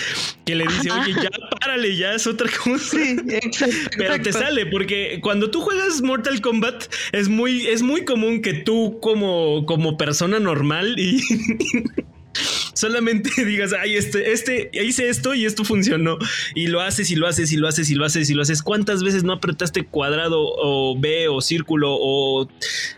que 0.44 0.56
le 0.56 0.66
dice, 0.66 0.90
oye, 0.90 1.14
ya 1.14 1.30
párale, 1.58 1.96
ya 1.96 2.12
es 2.12 2.26
otra 2.26 2.50
cosa. 2.62 2.90
Sí, 2.90 3.16
exacto. 3.28 3.90
Pero 3.96 4.20
te 4.20 4.32
sale, 4.32 4.66
porque 4.66 5.20
cuando 5.22 5.50
tú 5.50 5.62
juegas 5.62 6.01
Mortal 6.02 6.40
Kombat, 6.40 6.84
es 7.12 7.28
muy, 7.28 7.66
es 7.66 7.82
muy 7.82 8.04
común 8.04 8.42
que 8.42 8.54
tú 8.54 8.98
como, 9.00 9.66
como 9.66 9.96
persona 9.96 10.38
normal 10.40 10.98
y 10.98 11.20
solamente 12.74 13.30
digas, 13.44 13.72
ay, 13.72 13.96
este, 13.96 14.32
este, 14.32 14.70
hice 14.72 15.08
esto 15.08 15.34
y 15.34 15.44
esto 15.44 15.64
funcionó. 15.64 16.18
Y 16.54 16.66
lo 16.66 16.80
haces 16.80 17.10
y 17.10 17.16
lo 17.16 17.26
haces 17.26 17.52
y 17.52 17.56
lo 17.56 17.68
haces 17.68 17.90
y 17.90 17.94
lo 17.94 18.04
haces 18.04 18.30
y 18.30 18.34
lo 18.34 18.42
haces. 18.42 18.62
¿Cuántas 18.62 19.02
veces 19.02 19.24
no 19.24 19.32
apretaste 19.32 19.84
cuadrado 19.84 20.40
o 20.40 20.98
B 20.98 21.28
o 21.28 21.40
círculo 21.40 21.94
o, 21.94 22.42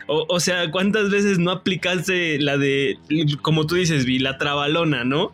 o, 0.07 0.27
o 0.29 0.41
sea, 0.41 0.71
cuántas 0.71 1.11
veces 1.11 1.39
no 1.39 1.51
aplicaste 1.51 2.39
la 2.39 2.57
de, 2.57 2.99
como 3.43 3.67
tú 3.67 3.75
dices, 3.77 4.05
vi, 4.05 4.19
la 4.19 4.39
trabalona, 4.39 5.05
¿no? 5.05 5.33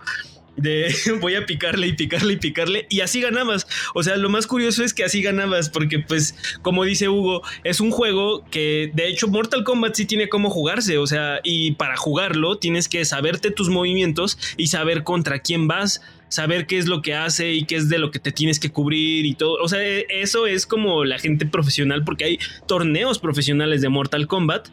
De 0.60 0.94
voy 1.20 1.34
a 1.34 1.46
picarle 1.46 1.88
y 1.88 1.92
picarle 1.92 2.34
y 2.34 2.36
picarle 2.36 2.86
y 2.88 3.00
así 3.00 3.20
ganabas. 3.20 3.66
O 3.94 4.02
sea, 4.02 4.16
lo 4.16 4.28
más 4.28 4.46
curioso 4.46 4.84
es 4.84 4.94
que 4.94 5.04
así 5.04 5.22
ganabas 5.22 5.68
porque 5.68 5.98
pues 5.98 6.34
como 6.62 6.84
dice 6.84 7.08
Hugo, 7.08 7.42
es 7.64 7.80
un 7.80 7.90
juego 7.90 8.44
que 8.50 8.90
de 8.94 9.08
hecho 9.08 9.28
Mortal 9.28 9.64
Kombat 9.64 9.94
sí 9.94 10.06
tiene 10.06 10.28
cómo 10.28 10.50
jugarse, 10.50 10.98
o 10.98 11.06
sea, 11.06 11.40
y 11.42 11.72
para 11.72 11.96
jugarlo 11.96 12.58
tienes 12.58 12.88
que 12.88 13.04
saberte 13.04 13.50
tus 13.50 13.68
movimientos 13.68 14.38
y 14.56 14.68
saber 14.68 15.04
contra 15.04 15.40
quién 15.40 15.68
vas 15.68 16.00
saber 16.28 16.66
qué 16.66 16.78
es 16.78 16.86
lo 16.86 17.02
que 17.02 17.14
hace 17.14 17.52
y 17.52 17.64
qué 17.64 17.76
es 17.76 17.88
de 17.88 17.98
lo 17.98 18.10
que 18.10 18.20
te 18.20 18.32
tienes 18.32 18.58
que 18.58 18.70
cubrir 18.70 19.26
y 19.26 19.34
todo. 19.34 19.56
O 19.62 19.68
sea, 19.68 19.82
e, 19.82 20.06
eso 20.08 20.46
es 20.46 20.64
como 20.64 21.04
la 21.04 21.18
gente 21.18 21.44
profesional 21.44 22.04
porque 22.04 22.24
hay 22.24 22.38
torneos 22.66 23.18
profesionales 23.18 23.82
de 23.82 23.88
Mortal 23.88 24.26
Kombat 24.26 24.68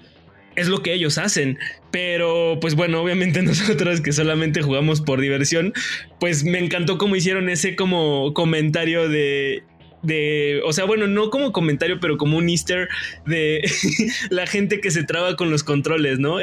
es 0.57 0.67
lo 0.67 0.81
que 0.81 0.93
ellos 0.93 1.17
hacen. 1.17 1.57
Pero 1.91 2.57
pues 2.59 2.75
bueno, 2.75 3.01
obviamente 3.01 3.41
nosotros 3.43 4.01
que 4.01 4.11
solamente 4.11 4.61
jugamos 4.61 4.99
por 4.99 5.21
diversión, 5.21 5.73
pues 6.19 6.43
me 6.43 6.59
encantó 6.59 6.97
cómo 6.97 7.15
hicieron 7.15 7.47
ese 7.47 7.77
como 7.77 8.33
comentario 8.33 9.07
de... 9.07 9.63
De, 10.03 10.61
o 10.63 10.73
sea, 10.73 10.85
bueno, 10.85 11.07
no 11.07 11.31
como 11.31 11.51
comentario, 11.51 11.99
pero 11.99 12.17
como 12.17 12.37
un 12.37 12.49
easter 12.49 12.87
de 13.25 13.61
la 14.29 14.45
gente 14.45 14.79
que 14.79 14.91
se 14.91 15.03
traba 15.03 15.35
con 15.35 15.49
los 15.49 15.63
controles, 15.63 16.19
¿no? 16.19 16.37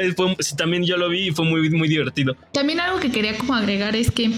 también 0.57 0.83
yo 0.83 0.97
lo 0.97 1.07
vi 1.07 1.29
y 1.29 1.31
fue 1.31 1.45
muy, 1.45 1.69
muy 1.69 1.87
divertido. 1.87 2.35
También 2.51 2.81
algo 2.81 2.99
que 2.99 3.11
quería 3.11 3.37
como 3.37 3.55
agregar 3.55 3.95
es 3.95 4.11
que 4.11 4.29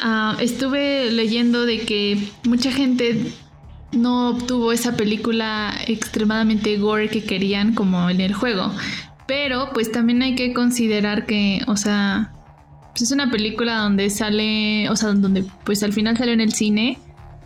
ah, 0.00 0.38
estuve 0.40 1.10
leyendo 1.10 1.66
de 1.66 1.80
que 1.80 2.16
mucha 2.44 2.70
gente 2.70 3.18
no 3.92 4.30
obtuvo 4.30 4.72
esa 4.72 4.96
película 4.96 5.74
extremadamente 5.86 6.76
gore 6.78 7.08
que 7.08 7.24
querían 7.24 7.74
como 7.74 8.08
en 8.10 8.20
el 8.20 8.32
juego. 8.32 8.72
Pero 9.26 9.70
pues 9.72 9.92
también 9.92 10.22
hay 10.22 10.34
que 10.34 10.52
considerar 10.52 11.26
que, 11.26 11.60
o 11.66 11.76
sea, 11.76 12.32
pues, 12.92 13.02
es 13.02 13.12
una 13.12 13.30
película 13.30 13.78
donde 13.78 14.10
sale, 14.10 14.88
o 14.90 14.96
sea, 14.96 15.12
donde 15.12 15.44
pues 15.64 15.82
al 15.82 15.92
final 15.92 16.16
sale 16.16 16.32
en 16.32 16.40
el 16.40 16.52
cine 16.52 16.98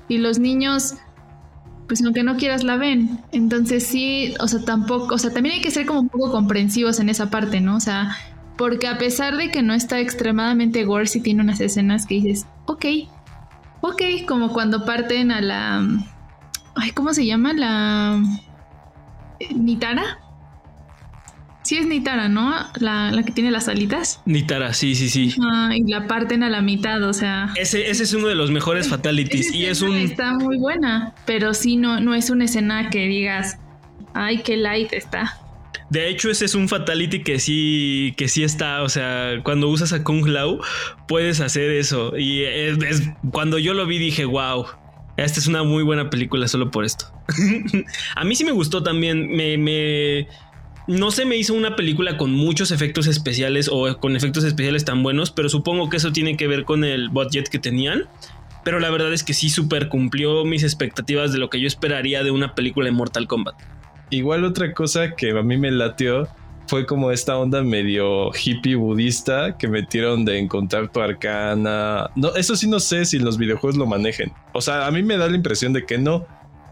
y 0.08 0.18
los 0.18 0.38
niños, 0.38 0.94
pues 1.86 2.02
aunque 2.04 2.22
no 2.22 2.36
quieras 2.36 2.64
la 2.64 2.76
ven. 2.76 3.20
Entonces 3.32 3.86
sí, 3.86 4.34
o 4.40 4.48
sea, 4.48 4.64
tampoco, 4.64 5.14
o 5.14 5.18
sea, 5.18 5.32
también 5.32 5.56
hay 5.56 5.60
que 5.60 5.70
ser 5.70 5.86
como 5.86 6.00
un 6.00 6.08
poco 6.08 6.32
comprensivos 6.32 6.98
en 6.98 7.08
esa 7.08 7.30
parte, 7.30 7.60
¿no? 7.60 7.76
O 7.76 7.80
sea, 7.80 8.16
porque 8.56 8.88
a 8.88 8.98
pesar 8.98 9.36
de 9.36 9.50
que 9.50 9.62
no 9.62 9.74
está 9.74 10.00
extremadamente 10.00 10.84
gore, 10.84 11.06
sí 11.06 11.20
tiene 11.20 11.42
unas 11.42 11.60
escenas 11.60 12.06
que 12.06 12.16
dices, 12.16 12.46
ok, 12.66 12.86
ok, 13.82 14.02
como 14.26 14.52
cuando 14.52 14.84
parten 14.84 15.30
a 15.30 15.40
la... 15.40 15.86
Ay, 16.74 16.90
¿cómo 16.90 17.14
se 17.14 17.24
llama? 17.24 17.52
La... 17.52 18.20
Nitara. 19.54 20.18
Sí 21.66 21.78
es 21.78 21.86
Nitara, 21.88 22.28
¿no? 22.28 22.54
La, 22.78 23.12
que 23.26 23.32
tiene 23.32 23.50
las 23.50 23.66
alitas. 23.66 24.20
Nitara, 24.24 24.72
sí, 24.72 24.94
sí, 24.94 25.10
sí. 25.10 25.34
Ah, 25.42 25.70
y 25.74 25.82
la 25.90 26.06
parten 26.06 26.44
a 26.44 26.48
la 26.48 26.62
mitad, 26.62 27.02
o 27.02 27.12
sea. 27.12 27.52
Ese, 27.56 27.90
ese 27.90 28.04
es 28.04 28.12
uno 28.12 28.28
de 28.28 28.36
los 28.36 28.52
mejores 28.52 28.88
fatalities. 28.88 29.52
y 29.52 29.66
es 29.66 29.82
un. 29.82 29.96
Está 29.96 30.34
muy 30.34 30.58
buena, 30.58 31.12
pero 31.26 31.54
sí 31.54 31.76
no, 31.76 32.00
no 32.00 32.14
es 32.14 32.30
una 32.30 32.44
escena 32.44 32.88
que 32.88 33.08
digas, 33.08 33.58
ay, 34.14 34.44
qué 34.44 34.56
light 34.56 34.92
está. 34.92 35.40
De 35.90 36.08
hecho, 36.08 36.30
ese 36.30 36.44
es 36.44 36.54
un 36.54 36.68
fatality 36.68 37.24
que 37.24 37.40
sí, 37.40 38.14
que 38.16 38.28
sí 38.28 38.44
está. 38.44 38.84
O 38.84 38.88
sea, 38.88 39.40
cuando 39.42 39.68
usas 39.68 39.92
a 39.92 40.04
Kung 40.04 40.24
Lao, 40.24 40.60
puedes 41.08 41.40
hacer 41.40 41.72
eso. 41.72 42.16
Y 42.16 42.44
es, 42.44 42.78
cuando 43.32 43.58
yo 43.58 43.74
lo 43.74 43.86
vi, 43.86 43.98
dije, 43.98 44.24
wow. 44.24 44.66
Esta 45.16 45.40
es 45.40 45.48
una 45.48 45.64
muy 45.64 45.82
buena 45.82 46.10
película 46.10 46.46
solo 46.46 46.70
por 46.70 46.84
esto. 46.84 47.06
a 48.16 48.24
mí 48.24 48.36
sí 48.36 48.44
me 48.44 48.52
gustó 48.52 48.84
también. 48.84 49.34
Me, 49.34 49.58
me, 49.58 50.28
no 50.86 51.10
se 51.10 51.24
me 51.24 51.36
hizo 51.36 51.54
una 51.54 51.76
película 51.76 52.16
con 52.16 52.32
muchos 52.32 52.70
efectos 52.70 53.06
especiales 53.06 53.68
o 53.72 53.98
con 53.98 54.16
efectos 54.16 54.44
especiales 54.44 54.84
tan 54.84 55.02
buenos, 55.02 55.30
pero 55.30 55.48
supongo 55.48 55.88
que 55.88 55.96
eso 55.96 56.12
tiene 56.12 56.36
que 56.36 56.46
ver 56.46 56.64
con 56.64 56.84
el 56.84 57.08
budget 57.08 57.48
que 57.48 57.58
tenían. 57.58 58.04
Pero 58.64 58.80
la 58.80 58.90
verdad 58.90 59.12
es 59.12 59.22
que 59.22 59.32
sí 59.32 59.48
super 59.48 59.88
cumplió 59.88 60.44
mis 60.44 60.64
expectativas 60.64 61.32
de 61.32 61.38
lo 61.38 61.50
que 61.50 61.60
yo 61.60 61.66
esperaría 61.66 62.24
de 62.24 62.30
una 62.30 62.54
película 62.54 62.86
de 62.86 62.92
Mortal 62.92 63.26
Kombat. 63.28 63.54
Igual 64.10 64.44
otra 64.44 64.72
cosa 64.72 65.14
que 65.14 65.30
a 65.30 65.42
mí 65.42 65.56
me 65.56 65.70
latió 65.70 66.28
fue 66.66 66.84
como 66.84 67.12
esta 67.12 67.36
onda 67.36 67.62
medio 67.62 68.32
hippie 68.32 68.74
budista 68.74 69.56
que 69.56 69.68
metieron 69.68 70.24
de 70.24 70.38
encontrar 70.38 70.88
tu 70.90 71.00
arcana. 71.00 72.10
No, 72.16 72.34
eso 72.34 72.56
sí 72.56 72.68
no 72.68 72.80
sé 72.80 73.04
si 73.04 73.18
los 73.18 73.38
videojuegos 73.38 73.76
lo 73.76 73.86
manejen. 73.86 74.32
O 74.52 74.60
sea, 74.60 74.86
a 74.86 74.90
mí 74.90 75.02
me 75.02 75.16
da 75.16 75.28
la 75.28 75.36
impresión 75.36 75.72
de 75.72 75.86
que 75.86 75.98
no, 75.98 76.26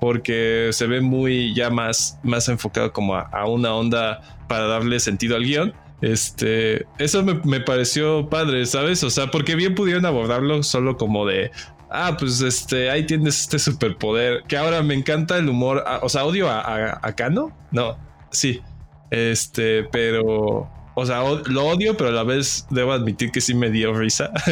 porque 0.04 0.68
se 0.72 0.86
ve 0.86 1.00
muy 1.00 1.54
ya 1.54 1.70
más, 1.70 2.18
más 2.22 2.50
enfocado 2.50 2.92
como 2.92 3.14
a, 3.16 3.46
una 3.46 3.74
onda 3.74 4.20
para 4.48 4.66
darle 4.66 5.00
sentido 5.00 5.34
al 5.34 5.44
guion. 5.44 5.72
Este, 6.02 6.84
eso 6.98 7.24
me, 7.24 7.60
pareció 7.60 8.28
padre, 8.28 8.66
¿sabes? 8.66 9.02
O 9.02 9.08
sea, 9.08 9.30
porque 9.30 9.54
bien 9.54 9.74
pudieron 9.74 10.04
abordarlo 10.04 10.62
solo 10.62 10.98
como 10.98 11.24
de, 11.24 11.50
ah, 11.90 12.18
pues 12.18 12.42
este, 12.42 12.90
ahí 12.90 13.06
tienes 13.06 13.40
este 13.40 13.58
superpoder, 13.58 14.42
que 14.46 14.58
ahora 14.58 14.82
me 14.82 14.92
encanta 14.92 15.38
el 15.38 15.48
humor, 15.48 15.82
ah, 15.86 16.00
o 16.02 16.10
sea, 16.10 16.26
odio 16.26 16.50
a, 16.50 16.60
a, 16.60 17.00
a 17.02 17.16
Kano, 17.16 17.56
no, 17.70 17.96
sí, 18.30 18.60
este, 19.10 19.84
pero 19.84 20.70
o 20.94 21.04
sea, 21.04 21.22
lo 21.46 21.66
odio, 21.66 21.96
pero 21.96 22.10
a 22.10 22.12
la 22.12 22.22
vez 22.22 22.66
debo 22.70 22.92
admitir 22.92 23.32
que 23.32 23.40
sí 23.40 23.54
me 23.54 23.70
dio 23.70 23.92
risa. 23.94 24.30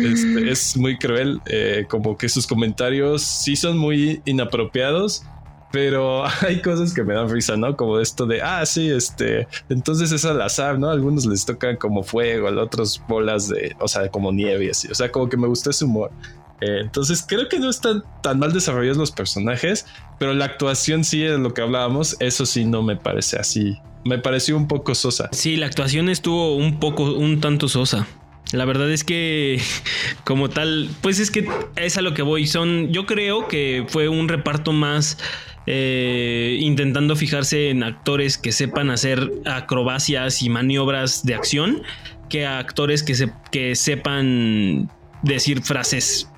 Este, 0.00 0.50
es 0.50 0.76
muy 0.76 0.96
cruel, 0.96 1.40
eh, 1.46 1.86
como 1.88 2.16
que 2.16 2.28
sus 2.28 2.46
comentarios 2.46 3.22
sí 3.22 3.56
son 3.56 3.76
muy 3.76 4.22
inapropiados, 4.24 5.24
pero 5.72 6.24
hay 6.46 6.62
cosas 6.62 6.94
que 6.94 7.02
me 7.02 7.14
dan 7.14 7.28
risa, 7.28 7.56
¿no? 7.56 7.76
Como 7.76 7.98
esto 7.98 8.26
de, 8.26 8.42
ah, 8.42 8.64
sí, 8.64 8.88
este, 8.88 9.48
entonces 9.68 10.12
es 10.12 10.24
al 10.24 10.40
azar, 10.40 10.78
¿no? 10.78 10.90
algunos 10.90 11.26
les 11.26 11.44
tocan 11.44 11.76
como 11.76 12.02
fuego, 12.02 12.48
a 12.48 12.62
otros 12.62 13.02
bolas 13.08 13.48
de, 13.48 13.74
o 13.80 13.88
sea, 13.88 14.08
como 14.08 14.32
nieve 14.32 14.70
así. 14.70 14.88
O 14.88 14.94
sea, 14.94 15.10
como 15.10 15.28
que 15.28 15.36
me 15.36 15.48
gusta 15.48 15.70
ese 15.70 15.84
humor. 15.84 16.10
Eh, 16.60 16.80
entonces 16.80 17.24
creo 17.26 17.48
que 17.48 17.58
no 17.58 17.70
están 17.70 18.02
tan 18.22 18.38
mal 18.38 18.52
desarrollados 18.52 18.96
los 18.96 19.12
personajes, 19.12 19.86
pero 20.18 20.34
la 20.34 20.46
actuación 20.46 21.04
sí 21.04 21.24
es 21.24 21.38
lo 21.38 21.54
que 21.54 21.62
hablábamos, 21.62 22.16
eso 22.20 22.46
sí 22.46 22.64
no 22.64 22.82
me 22.82 22.96
parece 22.96 23.38
así 23.38 23.78
me 24.04 24.18
pareció 24.18 24.56
un 24.56 24.68
poco 24.68 24.94
sosa. 24.94 25.28
Sí, 25.32 25.56
la 25.56 25.66
actuación 25.66 26.08
estuvo 26.08 26.56
un 26.56 26.80
poco, 26.80 27.14
un 27.14 27.40
tanto 27.40 27.68
sosa. 27.68 28.06
La 28.52 28.64
verdad 28.64 28.90
es 28.90 29.04
que, 29.04 29.60
como 30.24 30.48
tal, 30.48 30.88
pues 31.02 31.20
es 31.20 31.30
que 31.30 31.48
es 31.76 31.98
a 31.98 32.02
lo 32.02 32.14
que 32.14 32.22
voy. 32.22 32.46
Son, 32.46 32.90
yo 32.92 33.06
creo 33.06 33.46
que 33.48 33.84
fue 33.88 34.08
un 34.08 34.28
reparto 34.28 34.72
más 34.72 35.18
eh, 35.66 36.56
intentando 36.60 37.14
fijarse 37.14 37.70
en 37.70 37.82
actores 37.82 38.38
que 38.38 38.52
sepan 38.52 38.90
hacer 38.90 39.30
acrobacias 39.44 40.42
y 40.42 40.48
maniobras 40.48 41.24
de 41.24 41.34
acción 41.34 41.82
que 42.30 42.46
actores 42.46 43.02
que, 43.02 43.14
se, 43.14 43.32
que 43.50 43.74
sepan 43.74 44.90
decir 45.22 45.62
frases 45.62 46.30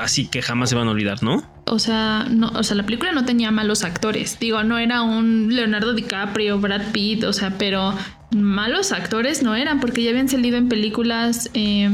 así 0.00 0.28
que 0.28 0.42
jamás 0.42 0.70
se 0.70 0.76
van 0.76 0.88
a 0.88 0.92
olvidar, 0.92 1.22
¿no? 1.22 1.42
o 1.70 1.78
sea, 1.78 2.26
no, 2.30 2.48
o 2.48 2.62
sea, 2.62 2.76
la 2.76 2.84
película 2.84 3.12
no 3.12 3.24
tenía 3.24 3.50
malos 3.50 3.84
actores. 3.84 4.38
Digo, 4.38 4.62
no 4.64 4.78
era 4.78 5.02
un 5.02 5.54
Leonardo 5.54 5.94
DiCaprio, 5.94 6.58
Brad 6.58 6.92
Pitt, 6.92 7.24
o 7.24 7.32
sea, 7.32 7.56
pero 7.58 7.94
malos 8.34 8.92
actores 8.92 9.42
no 9.42 9.54
eran, 9.54 9.80
porque 9.80 10.02
ya 10.02 10.10
habían 10.10 10.28
salido 10.28 10.56
en 10.56 10.68
películas, 10.68 11.50
eh, 11.54 11.90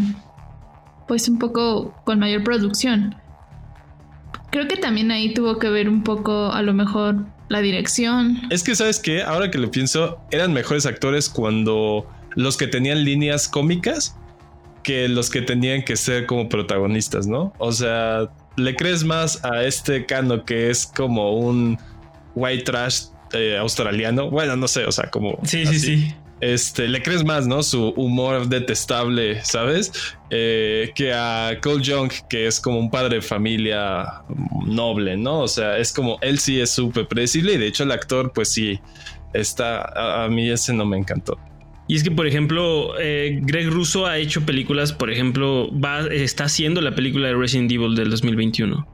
pues 1.07 1.29
un 1.29 1.39
poco 1.39 1.95
con 2.05 2.19
mayor 2.19 2.45
producción. 2.45 3.17
Creo 4.51 4.69
que 4.69 4.77
también 4.77 5.11
ahí 5.11 5.35
tuvo 5.35 5.59
que 5.59 5.69
ver 5.69 5.89
un 5.89 6.05
poco, 6.05 6.53
a 6.53 6.63
lo 6.63 6.75
mejor, 6.75 7.27
la 7.49 7.61
dirección. 7.61 8.41
Es 8.51 8.63
que, 8.63 8.75
¿sabes 8.77 9.01
qué? 9.01 9.23
Ahora 9.23 9.51
que 9.51 9.59
lo 9.59 9.71
pienso, 9.71 10.19
eran 10.31 10.53
mejores 10.53 10.87
actores 10.87 11.29
cuando 11.29 12.09
los 12.37 12.57
que 12.57 12.67
tenían 12.67 13.05
líneas 13.05 13.49
cómicas 13.49 14.17
que 14.85 15.09
los 15.09 15.31
que 15.31 15.43
tenían 15.43 15.83
que 15.83 15.97
ser 15.97 16.27
como 16.27 16.49
protagonistas, 16.49 17.27
¿no? 17.27 17.53
O 17.59 17.73
sea, 17.73 18.29
le 18.57 18.77
crees 18.77 19.03
más 19.03 19.45
a 19.45 19.65
este 19.65 20.07
Cano 20.07 20.45
que 20.45 20.71
es 20.71 20.87
como 20.87 21.37
un 21.37 21.77
white 22.37 22.63
trash 22.63 23.07
eh, 23.33 23.57
australiano. 23.59 24.31
Bueno, 24.31 24.55
no 24.55 24.69
sé, 24.69 24.85
o 24.85 24.93
sea, 24.93 25.11
como. 25.11 25.41
Sí, 25.43 25.67
sí, 25.67 25.81
sí. 25.81 26.15
Este, 26.41 26.89
le 26.89 27.03
crees 27.03 27.25
más, 27.25 27.47
¿no? 27.47 27.63
Su 27.63 27.89
humor 27.97 28.49
detestable, 28.49 29.43
¿sabes? 29.45 29.93
Eh, 30.31 30.93
que 30.95 31.13
a 31.13 31.59
Cole 31.63 31.83
Young, 31.83 32.13
que 32.29 32.47
es 32.47 32.61
como 32.61 32.79
un 32.79 32.91
padre 32.91 33.17
de 33.17 33.23
familia 33.23 34.23
noble, 34.67 35.17
¿no? 35.17 35.41
O 35.41 35.49
sea, 35.49 35.79
es 35.79 35.93
como 35.93 36.19
él 36.21 36.39
sí 36.39 36.61
es 36.61 36.71
súper 36.71 37.09
predecible 37.09 37.55
y 37.55 37.59
de 37.59 37.67
hecho 37.69 37.85
el 37.85 37.93
actor, 37.93 38.33
pues 38.35 38.51
sí, 38.51 38.79
está. 39.33 40.25
a 40.25 40.29
mí 40.29 40.51
ese 40.51 40.75
no 40.75 40.85
me 40.85 40.99
encantó. 40.99 41.39
Y 41.87 41.97
es 41.97 42.03
que, 42.03 42.11
por 42.11 42.27
ejemplo, 42.27 42.99
eh, 42.99 43.41
Greg 43.43 43.69
Russo 43.69 44.07
ha 44.07 44.19
hecho 44.19 44.47
películas, 44.47 44.93
por 44.93 45.11
ejemplo, 45.11 45.69
va, 45.79 46.01
está 46.07 46.45
haciendo 46.45 46.81
la 46.81 46.95
película 46.95 47.29
de 47.29 47.35
Resident 47.35 47.71
Evil 47.71 47.95
del 47.95 48.11
2021. 48.11 48.87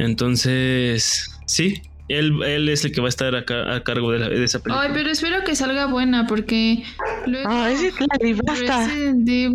Entonces, 0.00 1.30
sí, 1.46 1.82
él, 2.08 2.42
él 2.42 2.68
es 2.68 2.84
el 2.84 2.92
que 2.92 3.00
va 3.00 3.06
a 3.06 3.10
estar 3.10 3.34
a, 3.36 3.44
cargo 3.44 4.10
de, 4.10 4.44
esa 4.44 4.58
película. 4.58 4.82
Ay, 4.82 4.90
pero 4.92 5.10
espero 5.10 5.44
que 5.44 5.54
salga 5.54 5.86
buena 5.86 6.26
porque 6.26 6.82
luego 7.26 7.48
Ay, 7.48 7.76
Resident 7.90 9.28
Evil. 9.28 9.54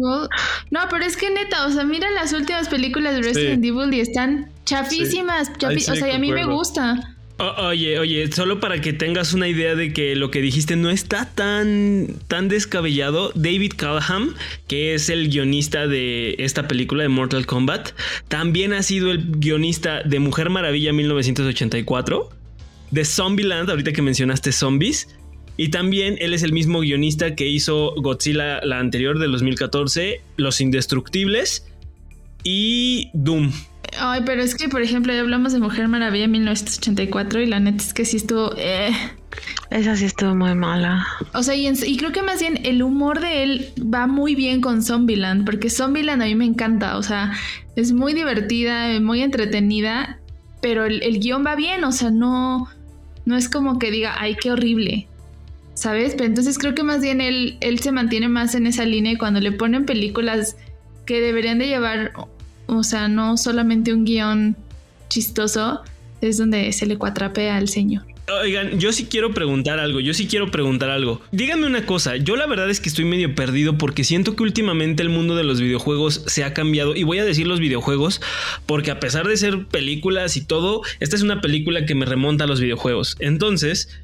No, 0.72 0.80
pero 0.90 1.04
es 1.04 1.18
que 1.18 1.30
neta, 1.30 1.66
o 1.66 1.72
sea, 1.72 1.84
mira 1.84 2.10
las 2.12 2.32
últimas 2.32 2.70
películas 2.70 3.16
de 3.16 3.22
Resident 3.22 3.66
Evil 3.66 3.94
y 3.94 4.00
están 4.00 4.50
chafísimas. 4.64 5.52
o 5.62 5.96
sea, 5.96 6.08
y 6.08 6.16
a 6.16 6.20
mí 6.20 6.32
me 6.32 6.46
gusta 6.46 7.17
oye, 7.38 8.00
oye, 8.00 8.32
solo 8.32 8.60
para 8.60 8.82
que 8.82 8.94
tengas 8.94 9.34
una 9.34 9.48
idea 9.48 9.76
de 9.76 9.94
que 9.94 10.16
lo 10.16 10.32
que 10.32 10.42
dijiste 10.42 10.76
no 10.76 10.90
está 10.90 11.30
tan, 11.34 12.08
tan 12.28 12.48
descabellado, 12.48 13.32
David 13.36 13.74
Callahan, 13.76 14.36
que 14.68 14.94
es 14.94 15.10
el 15.10 15.30
guionista 15.30 15.88
de 15.88 16.36
esta 16.40 16.68
película 16.68 17.04
de 17.04 17.10
Mortal 17.10 17.46
Kombat, 17.46 17.92
también 18.28 18.74
ha 18.74 18.84
sido 18.84 19.12
el 19.12 19.26
guionista 19.38 20.02
de 20.04 20.20
Mujer 20.20 20.50
Maravilla 20.50 20.94
1984, 20.94 22.30
de 22.92 23.06
Zombieland, 23.06 23.70
ahorita 23.70 23.92
que 23.92 24.02
mencionaste 24.02 24.52
zombies, 24.52 25.08
y 25.58 25.70
también 25.70 26.18
él 26.20 26.34
es 26.34 26.44
el 26.44 26.54
mismo 26.54 26.82
guionista 26.82 27.36
que 27.36 27.48
hizo 27.48 27.94
Godzilla 27.96 28.62
la 28.64 28.80
anterior 28.80 29.18
de 29.18 29.28
2014, 29.28 30.22
Los 30.38 30.62
Indestructibles 30.62 31.66
y 32.44 33.10
Doom. 33.14 33.52
Ay, 34.00 34.22
pero 34.26 34.42
es 34.42 34.56
que, 34.56 34.70
por 34.70 34.82
ejemplo, 34.82 35.14
ya 35.14 35.22
hablamos 35.22 35.54
de 35.54 35.60
Mujer 35.60 35.88
Maravilla 35.88 36.28
1984 36.28 37.42
y 37.42 37.46
la 37.46 37.60
neta 37.60 37.84
es 37.84 37.94
que 37.94 38.06
sí 38.06 38.18
estuvo... 38.18 38.54
Eh. 38.58 38.92
Esa 39.70 39.96
sí 39.96 40.06
estuvo 40.06 40.34
muy 40.36 40.56
mala. 40.56 41.06
O 41.34 41.44
sea, 41.44 41.56
y, 41.56 41.98
creo 41.98 42.12
que 42.12 42.22
más 42.22 42.40
bien 42.40 42.60
el 42.64 42.82
humor 42.82 43.20
de 43.20 43.44
él 43.44 43.74
va 43.94 44.08
muy 44.08 44.34
bien 44.36 44.62
con 44.62 44.82
Zombieland, 44.82 45.46
porque 45.46 45.70
Zombieland 45.70 46.22
a 46.22 46.26
mí 46.26 46.36
me 46.36 46.46
encanta, 46.46 46.98
o 46.98 47.04
sea, 47.04 47.34
es 47.76 47.92
muy 47.92 48.14
divertida, 48.14 49.00
muy 49.00 49.22
entretenida, 49.22 50.20
pero 50.62 50.86
el, 50.86 51.04
el 51.04 51.20
guion 51.20 51.46
va 51.46 51.56
bien, 51.56 51.84
o 51.84 51.92
sea, 51.92 52.10
no, 52.10 52.68
no 53.26 53.36
es 53.36 53.50
como 53.50 53.78
que 53.78 53.92
diga, 53.92 54.16
ay, 54.18 54.36
qué 54.42 54.52
horrible. 54.52 55.08
¿Sabes? 55.74 56.14
Pero 56.14 56.26
entonces 56.26 56.58
creo 56.58 56.74
que 56.74 56.82
más 56.82 57.02
bien 57.02 57.22
él, 57.22 57.58
él 57.60 57.80
se 57.80 57.92
mantiene 57.92 58.30
más 58.30 58.56
en 58.56 58.66
esa 58.66 58.84
línea 58.84 59.12
y 59.12 59.18
cuando 59.18 59.40
le 59.40 59.52
ponen 59.52 59.86
películas 59.86 60.56
que 61.06 61.22
deberían 61.22 61.60
de 61.60 61.68
llevar 61.68 62.14
o 62.68 62.84
sea, 62.84 63.08
no 63.08 63.38
solamente 63.38 63.94
un 63.94 64.06
guion 64.06 64.56
chistoso, 65.10 65.82
es 66.22 66.38
donde 66.38 66.72
se 66.74 66.86
le 66.86 66.98
cuatrapea 66.98 67.58
al 67.58 67.68
señor. 67.68 68.04
Oigan, 68.30 68.78
yo 68.78 68.92
sí 68.92 69.06
quiero 69.06 69.34
preguntar 69.34 69.80
algo, 69.80 70.02
yo 70.02 70.14
sí 70.14 70.28
quiero 70.28 70.52
preguntar 70.52 70.90
algo. 70.90 71.22
Díganme 71.32 71.66
una 71.66 71.86
cosa, 71.86 72.18
yo 72.18 72.36
la 72.36 72.46
verdad 72.46 72.70
es 72.70 72.82
que 72.82 72.90
estoy 72.90 73.06
medio 73.06 73.34
perdido 73.34 73.78
porque 73.78 74.04
siento 74.04 74.36
que 74.36 74.44
últimamente 74.44 75.02
el 75.02 75.08
mundo 75.08 75.38
de 75.38 75.46
los 75.46 75.62
videojuegos 75.62 76.24
se 76.28 76.44
ha 76.44 76.54
cambiado 76.54 76.94
y 76.94 77.04
voy 77.04 77.20
a 77.20 77.26
decir 77.26 77.48
los 77.48 77.62
videojuegos 77.62 78.20
porque 78.66 78.92
a 78.92 79.00
pesar 79.00 79.30
de 79.30 79.38
ser 79.38 79.68
películas 79.68 80.36
y 80.36 80.44
todo, 80.44 80.82
esta 81.00 81.16
es 81.16 81.22
una 81.22 81.40
película 81.40 81.86
que 81.86 81.96
me 81.96 82.06
remonta 82.06 82.44
a 82.44 82.48
los 82.48 82.60
videojuegos. 82.60 83.16
Entonces, 83.20 83.98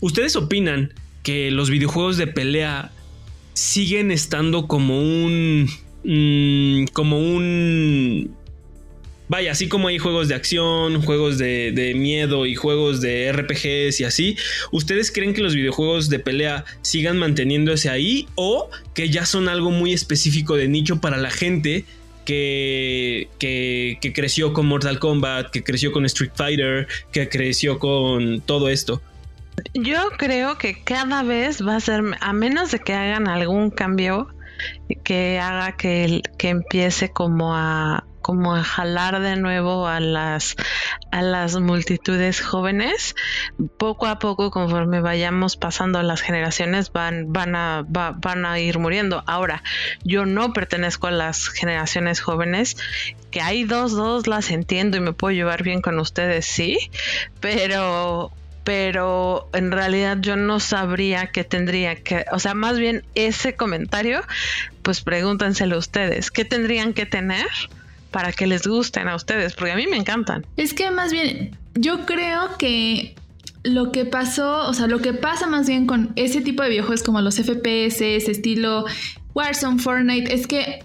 ¿ustedes 0.00 0.36
opinan 0.36 0.94
que 1.22 1.50
los 1.50 1.68
videojuegos 1.68 2.16
de 2.16 2.28
pelea 2.28 2.92
siguen 3.52 4.10
estando 4.10 4.68
como 4.68 5.00
un 5.00 5.68
Mm, 6.06 6.84
como 6.92 7.18
un... 7.18 8.34
Vaya, 9.28 9.50
así 9.50 9.66
como 9.66 9.88
hay 9.88 9.98
juegos 9.98 10.28
de 10.28 10.36
acción, 10.36 11.02
juegos 11.02 11.36
de, 11.36 11.92
miedo 11.96 12.46
y 12.46 12.54
juegos 12.54 13.00
de 13.00 13.32
RPGs 13.32 14.00
y 14.00 14.04
así, 14.04 14.36
¿ustedes 14.70 15.10
creen 15.10 15.34
que 15.34 15.42
los 15.42 15.56
videojuegos 15.56 16.08
de 16.08 16.20
pelea 16.20 16.64
sigan 16.82 17.18
manteniéndose 17.18 17.90
ahí 17.90 18.28
o 18.36 18.70
que 18.94 19.10
ya 19.10 19.26
son 19.26 19.48
algo 19.48 19.72
muy 19.72 19.92
específico 19.92 20.54
de 20.54 20.68
nicho 20.68 21.00
para 21.00 21.16
la 21.16 21.30
gente 21.30 21.84
que, 22.24 23.28
que, 23.40 23.98
que, 24.00 24.12
creció 24.12 24.52
con 24.52 24.66
Mortal 24.66 25.00
Kombat, 25.00 25.50
que 25.50 25.64
creció 25.64 25.90
con 25.90 26.06
Street 26.06 26.30
Fighter, 26.36 26.86
que 27.10 27.28
creció 27.28 27.80
con 27.80 28.40
todo 28.42 28.68
esto. 28.68 29.02
Yo 29.74 30.08
creo 30.18 30.56
que 30.56 30.84
cada 30.84 31.24
vez 31.24 31.66
va 31.66 31.74
a 31.74 31.80
ser, 31.80 32.04
a 32.20 32.32
menos 32.32 32.70
de 32.70 32.78
que 32.78 32.92
hagan 32.92 33.26
algún 33.26 33.70
cambio 33.70 34.28
que 35.04 35.38
haga 35.40 35.72
que, 35.76 36.22
que 36.38 36.48
empiece 36.48 37.10
como 37.10 37.54
a 37.54 38.04
como 38.26 38.56
a 38.56 38.64
jalar 38.64 39.20
de 39.20 39.36
nuevo 39.36 39.86
a 39.86 40.00
las 40.00 40.56
a 41.12 41.22
las 41.22 41.60
multitudes 41.60 42.40
jóvenes. 42.40 43.14
Poco 43.78 44.06
a 44.06 44.18
poco 44.18 44.50
conforme 44.50 45.00
vayamos 45.00 45.56
pasando 45.56 46.02
las 46.02 46.22
generaciones 46.22 46.90
van 46.90 47.32
van 47.32 47.54
a 47.54 47.84
van 47.86 48.44
a 48.44 48.58
ir 48.58 48.80
muriendo. 48.80 49.22
Ahora 49.28 49.62
yo 50.02 50.26
no 50.26 50.52
pertenezco 50.52 51.06
a 51.06 51.12
las 51.12 51.46
generaciones 51.46 52.20
jóvenes 52.20 52.76
que 53.30 53.42
hay 53.42 53.62
dos 53.62 53.92
dos 53.92 54.26
las 54.26 54.50
entiendo 54.50 54.96
y 54.96 55.00
me 55.00 55.12
puedo 55.12 55.30
llevar 55.30 55.62
bien 55.62 55.80
con 55.80 56.00
ustedes 56.00 56.46
sí 56.46 56.90
pero 57.40 58.32
pero 58.66 59.48
en 59.52 59.70
realidad 59.70 60.18
yo 60.20 60.34
no 60.34 60.58
sabría 60.58 61.28
qué 61.28 61.44
tendría 61.44 61.94
que, 61.94 62.24
o 62.32 62.40
sea, 62.40 62.52
más 62.52 62.80
bien 62.80 63.04
ese 63.14 63.54
comentario, 63.54 64.22
pues 64.82 65.02
pregúntenselo 65.02 65.78
ustedes, 65.78 66.32
¿qué 66.32 66.44
tendrían 66.44 66.92
que 66.92 67.06
tener 67.06 67.46
para 68.10 68.32
que 68.32 68.48
les 68.48 68.66
gusten 68.66 69.06
a 69.06 69.14
ustedes? 69.14 69.54
Porque 69.54 69.70
a 69.70 69.76
mí 69.76 69.86
me 69.86 69.96
encantan. 69.96 70.44
Es 70.56 70.74
que 70.74 70.90
más 70.90 71.12
bien, 71.12 71.56
yo 71.76 72.06
creo 72.06 72.58
que 72.58 73.14
lo 73.62 73.92
que 73.92 74.04
pasó, 74.04 74.66
o 74.68 74.74
sea, 74.74 74.88
lo 74.88 74.98
que 74.98 75.12
pasa 75.12 75.46
más 75.46 75.68
bien 75.68 75.86
con 75.86 76.12
ese 76.16 76.40
tipo 76.40 76.64
de 76.64 76.70
videojuegos 76.70 77.04
como 77.04 77.20
los 77.20 77.36
FPS, 77.36 78.02
estilo 78.02 78.84
Warzone, 79.32 79.78
Fortnite, 79.78 80.34
es 80.34 80.48
que 80.48 80.82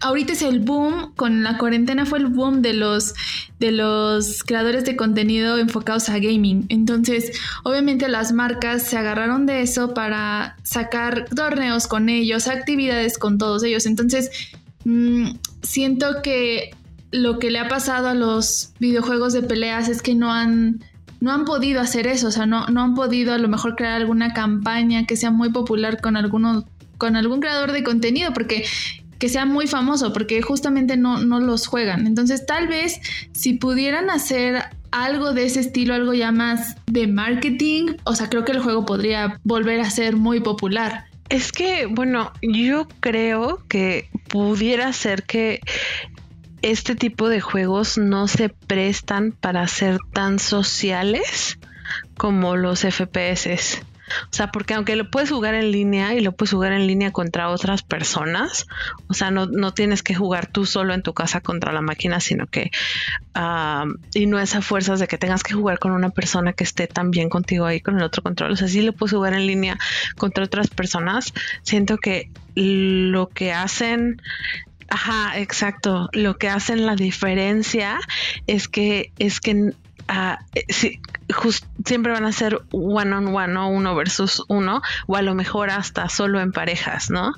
ahorita 0.00 0.32
es 0.32 0.42
el 0.42 0.60
boom, 0.60 1.12
con 1.14 1.42
la 1.42 1.58
cuarentena 1.58 2.06
fue 2.06 2.18
el 2.18 2.26
boom 2.26 2.62
de 2.62 2.74
los, 2.74 3.14
de 3.58 3.72
los 3.72 4.42
creadores 4.42 4.84
de 4.84 4.96
contenido 4.96 5.58
enfocados 5.58 6.08
a 6.08 6.18
gaming. 6.18 6.66
Entonces, 6.68 7.38
obviamente 7.64 8.08
las 8.08 8.32
marcas 8.32 8.82
se 8.82 8.98
agarraron 8.98 9.46
de 9.46 9.62
eso 9.62 9.94
para 9.94 10.56
sacar 10.62 11.26
torneos 11.34 11.86
con 11.86 12.08
ellos, 12.08 12.48
actividades 12.48 13.18
con 13.18 13.38
todos 13.38 13.62
ellos. 13.62 13.86
Entonces, 13.86 14.30
mm, 14.84 15.30
siento 15.62 16.22
que 16.22 16.74
lo 17.10 17.38
que 17.38 17.50
le 17.50 17.58
ha 17.58 17.68
pasado 17.68 18.08
a 18.08 18.14
los 18.14 18.72
videojuegos 18.78 19.32
de 19.32 19.42
peleas 19.42 19.88
es 19.88 20.02
que 20.02 20.14
no 20.14 20.32
han 20.32 20.80
no 21.20 21.30
han 21.30 21.44
podido 21.44 21.80
hacer 21.80 22.08
eso, 22.08 22.26
o 22.26 22.30
sea, 22.32 22.46
no, 22.46 22.66
no 22.66 22.82
han 22.82 22.96
podido 22.96 23.32
a 23.32 23.38
lo 23.38 23.46
mejor 23.46 23.76
crear 23.76 23.92
alguna 23.92 24.32
campaña 24.34 25.06
que 25.06 25.16
sea 25.16 25.30
muy 25.30 25.50
popular 25.50 26.00
con 26.00 26.16
alguno, 26.16 26.64
con 26.98 27.14
algún 27.14 27.38
creador 27.38 27.70
de 27.70 27.84
contenido, 27.84 28.32
porque 28.32 28.64
que 29.22 29.28
sea 29.28 29.46
muy 29.46 29.68
famoso, 29.68 30.12
porque 30.12 30.42
justamente 30.42 30.96
no, 30.96 31.18
no 31.18 31.38
los 31.38 31.68
juegan. 31.68 32.08
Entonces, 32.08 32.44
tal 32.44 32.66
vez 32.66 33.00
si 33.30 33.52
pudieran 33.52 34.10
hacer 34.10 34.64
algo 34.90 35.32
de 35.32 35.44
ese 35.44 35.60
estilo, 35.60 35.94
algo 35.94 36.12
ya 36.12 36.32
más 36.32 36.74
de 36.86 37.06
marketing, 37.06 37.94
o 38.02 38.16
sea, 38.16 38.28
creo 38.28 38.44
que 38.44 38.50
el 38.50 38.58
juego 38.58 38.84
podría 38.84 39.38
volver 39.44 39.78
a 39.78 39.88
ser 39.90 40.16
muy 40.16 40.40
popular. 40.40 41.04
Es 41.28 41.52
que, 41.52 41.86
bueno, 41.86 42.32
yo 42.42 42.88
creo 42.98 43.62
que 43.68 44.08
pudiera 44.28 44.92
ser 44.92 45.22
que 45.22 45.60
este 46.62 46.96
tipo 46.96 47.28
de 47.28 47.40
juegos 47.40 47.98
no 47.98 48.26
se 48.26 48.48
prestan 48.48 49.30
para 49.30 49.68
ser 49.68 49.98
tan 50.12 50.40
sociales 50.40 51.60
como 52.16 52.56
los 52.56 52.80
FPS. 52.80 53.84
O 54.24 54.34
sea, 54.34 54.50
porque 54.50 54.74
aunque 54.74 54.96
lo 54.96 55.10
puedes 55.10 55.30
jugar 55.30 55.54
en 55.54 55.70
línea 55.70 56.14
y 56.14 56.20
lo 56.20 56.32
puedes 56.32 56.52
jugar 56.52 56.72
en 56.72 56.86
línea 56.86 57.12
contra 57.12 57.48
otras 57.48 57.82
personas, 57.82 58.66
o 59.08 59.14
sea, 59.14 59.30
no, 59.30 59.46
no 59.46 59.72
tienes 59.72 60.02
que 60.02 60.14
jugar 60.14 60.46
tú 60.46 60.66
solo 60.66 60.94
en 60.94 61.02
tu 61.02 61.14
casa 61.14 61.40
contra 61.40 61.72
la 61.72 61.80
máquina, 61.80 62.20
sino 62.20 62.46
que, 62.46 62.70
y 64.14 64.26
no 64.26 64.38
es 64.38 64.54
a 64.54 64.62
fuerzas 64.62 65.00
de 65.00 65.06
que 65.06 65.18
tengas 65.18 65.42
que 65.42 65.54
jugar 65.54 65.78
con 65.78 65.92
una 65.92 66.10
persona 66.10 66.52
que 66.52 66.64
esté 66.64 66.86
también 66.86 67.28
contigo 67.28 67.66
ahí 67.66 67.80
con 67.80 67.96
el 67.96 68.02
otro 68.02 68.22
control. 68.22 68.52
O 68.52 68.56
sea, 68.56 68.68
sí 68.68 68.82
lo 68.82 68.92
puedes 68.92 69.14
jugar 69.14 69.34
en 69.34 69.46
línea 69.46 69.78
contra 70.16 70.44
otras 70.44 70.68
personas. 70.68 71.32
Siento 71.62 71.98
que 71.98 72.30
lo 72.54 73.28
que 73.28 73.52
hacen 73.52 74.20
Ajá, 74.92 75.38
exacto. 75.38 76.10
Lo 76.12 76.36
que 76.36 76.50
hacen 76.50 76.84
la 76.84 76.96
diferencia 76.96 77.98
es 78.46 78.68
que 78.68 79.10
es 79.18 79.40
que 79.40 79.72
uh, 80.12 81.52
siempre 81.84 82.12
van 82.12 82.24
a 82.24 82.32
ser 82.32 82.60
one 82.70 83.14
on 83.14 83.34
one, 83.34 83.52
¿no? 83.52 83.70
Uno 83.70 83.94
versus 83.94 84.42
uno, 84.48 84.82
o 85.06 85.16
a 85.16 85.22
lo 85.22 85.34
mejor 85.34 85.70
hasta 85.70 86.08
solo 86.08 86.40
en 86.40 86.52
parejas, 86.52 87.10
¿no? 87.10 87.32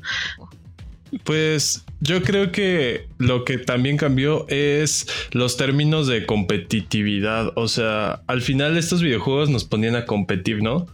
Pues 1.23 1.85
yo 2.01 2.23
creo 2.23 2.51
que 2.51 3.07
lo 3.19 3.45
que 3.45 3.59
también 3.59 3.97
cambió 3.97 4.47
es 4.49 5.07
los 5.31 5.57
términos 5.57 6.07
de 6.07 6.27
competitividad. 6.27 7.53
O 7.55 7.69
sea, 7.69 8.23
al 8.27 8.43
final 8.43 8.77
estos 8.77 9.01
videojuegos 9.01 9.49
nos 9.49 9.65
ponían 9.65 9.95
a 9.95 10.07
competir, 10.07 10.63
¿no? 10.63 10.87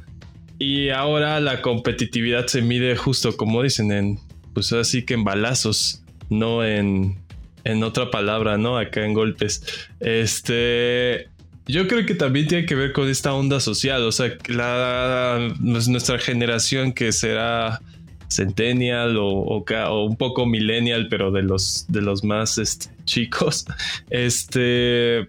Y 0.58 0.90
ahora 0.90 1.40
la 1.40 1.62
competitividad 1.62 2.46
se 2.48 2.60
mide 2.60 2.94
justo 2.96 3.34
como 3.36 3.62
dicen 3.62 3.92
en, 3.92 4.20
pues 4.52 4.72
así 4.74 5.06
que 5.06 5.14
en 5.14 5.24
balazos, 5.24 6.02
no 6.28 6.64
en, 6.64 7.18
en 7.64 7.82
otra 7.82 8.10
palabra, 8.10 8.58
¿no? 8.58 8.76
Acá 8.76 9.06
en 9.06 9.14
golpes. 9.14 9.88
Este, 10.00 11.28
yo 11.70 11.86
creo 11.88 12.06
que 12.06 12.14
también 12.14 12.46
tiene 12.46 12.66
que 12.66 12.74
ver 12.74 12.92
con 12.92 13.08
esta 13.08 13.34
onda 13.34 13.60
social, 13.60 14.02
o 14.02 14.12
sea, 14.12 14.32
la, 14.48 15.54
pues, 15.62 15.88
nuestra 15.88 16.18
generación 16.18 16.92
que 16.92 17.12
será 17.12 17.80
centennial 18.28 19.16
o, 19.18 19.64
un 20.04 20.16
poco 20.16 20.46
millennial, 20.46 21.08
pero 21.08 21.30
de 21.30 21.42
los, 21.42 21.86
de 21.88 22.00
los 22.00 22.24
más 22.24 22.58
este, 22.58 22.86
chicos, 23.04 23.66
este, 24.10 25.26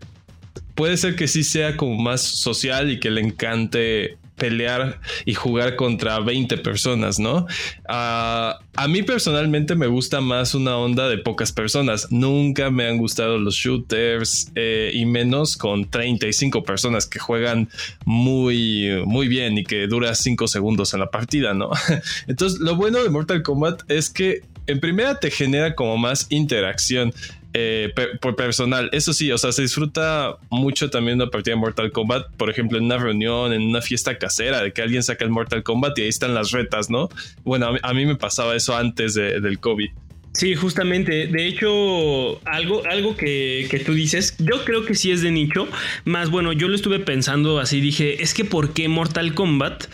puede 0.76 0.98
ser 0.98 1.16
que 1.16 1.28
sí 1.28 1.44
sea 1.44 1.78
como 1.78 2.02
más 2.02 2.22
social 2.22 2.92
y 2.92 3.00
que 3.00 3.10
le 3.10 3.22
encante 3.22 4.18
pelear 4.42 5.00
y 5.24 5.36
jugar 5.36 5.76
contra 5.76 6.20
20 6.20 6.58
personas, 6.58 7.20
¿no? 7.20 7.46
Ah, 7.88 8.58
a 8.76 8.88
mí 8.88 9.04
personalmente 9.04 9.76
me 9.76 9.86
gusta 9.86 10.20
más 10.20 10.56
una 10.56 10.78
onda 10.78 11.08
de 11.10 11.20
pocas 11.20 11.52
personas. 11.52 12.08
Nunca 12.12 12.72
me 12.72 12.88
han 12.88 12.98
gustado 12.98 13.38
los 13.38 13.54
shooters 13.54 14.52
eh, 14.56 14.90
y 14.96 15.06
menos 15.06 15.58
con 15.58 15.88
35 15.88 16.64
personas 16.64 17.06
que 17.06 17.20
juegan 17.20 17.70
muy, 18.04 19.04
muy 19.06 19.28
bien 19.28 19.60
y 19.60 19.64
que 19.64 19.86
dura 19.86 20.16
5 20.16 20.48
segundos 20.48 20.96
en 20.96 21.02
la 21.02 21.12
partida, 21.12 21.54
¿no? 21.54 21.70
Entonces, 22.28 22.60
lo 22.62 22.76
bueno 22.76 23.04
de 23.04 23.12
Mortal 23.12 23.44
Kombat 23.44 23.84
es 23.92 24.10
que 24.10 24.42
en 24.66 24.80
primera 24.80 25.20
te 25.20 25.30
genera 25.30 25.76
como 25.76 25.98
más 25.98 26.26
interacción. 26.30 27.14
Eh, 27.54 27.94
por 28.22 28.38
personal. 28.38 28.90
Eso 28.94 29.12
sí, 29.12 29.30
o 29.32 29.38
sea, 29.38 29.52
se 29.52 29.64
disfruta 29.64 30.38
mucho 30.50 30.90
también 30.90 31.18
una 31.18 31.30
partida 31.30 31.56
de 31.56 31.60
Mortal 31.60 31.92
Kombat, 31.92 32.32
por 32.38 32.50
ejemplo, 32.50 32.78
en 32.78 32.86
una 32.86 32.98
reunión, 32.98 33.52
en 33.52 33.64
una 33.64 33.82
fiesta 33.82 34.18
casera, 34.18 34.64
de 34.64 34.72
que 34.72 34.82
alguien 34.82 35.04
saca 35.04 35.26
el 35.26 35.32
Mortal 35.32 35.62
Kombat 35.62 35.98
y 36.00 36.04
ahí 36.04 36.08
están 36.08 36.34
las 36.34 36.52
retas, 36.52 36.90
¿no? 36.90 37.10
Bueno, 37.44 37.76
a 37.82 37.94
mí, 37.94 38.06
me 38.06 38.16
pasaba 38.16 38.56
eso 38.56 38.76
antes 38.76 39.16
del 39.16 39.60
COVID. 39.60 39.90
Sí, 40.34 40.56
justamente. 40.56 41.28
De 41.28 41.46
hecho, 41.46 42.40
algo, 42.46 42.84
algo 42.90 43.18
que, 43.18 43.68
que, 43.70 43.80
tú 43.80 43.94
dices, 43.94 44.36
yo 44.40 44.64
creo 44.64 44.86
que 44.86 44.96
sí 44.96 45.12
es 45.12 45.22
de 45.22 45.32
nicho. 45.32 45.68
Más 46.06 46.30
bueno, 46.30 46.54
yo 46.54 46.70
lo 46.70 46.76
estuve 46.76 47.00
pensando 47.00 47.60
así, 47.60 47.82
dije, 47.82 48.24
es 48.24 48.34
que 48.34 48.46
¿por 48.46 48.74
qué 48.74 48.88
Mortal 48.88 49.34
Kombat? 49.34 49.88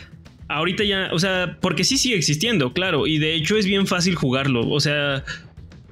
Ahorita 0.48 0.84
ya, 0.84 1.10
o 1.12 1.20
sea, 1.20 1.58
porque 1.60 1.84
sí 1.84 1.98
sigue 1.98 2.16
existiendo, 2.16 2.72
claro. 2.72 3.08
Y 3.08 3.18
de 3.18 3.34
hecho 3.34 3.58
es 3.58 3.66
bien 3.66 3.88
fácil 3.88 4.16
jugarlo. 4.16 4.70
O 4.70 4.80
sea, 4.80 5.26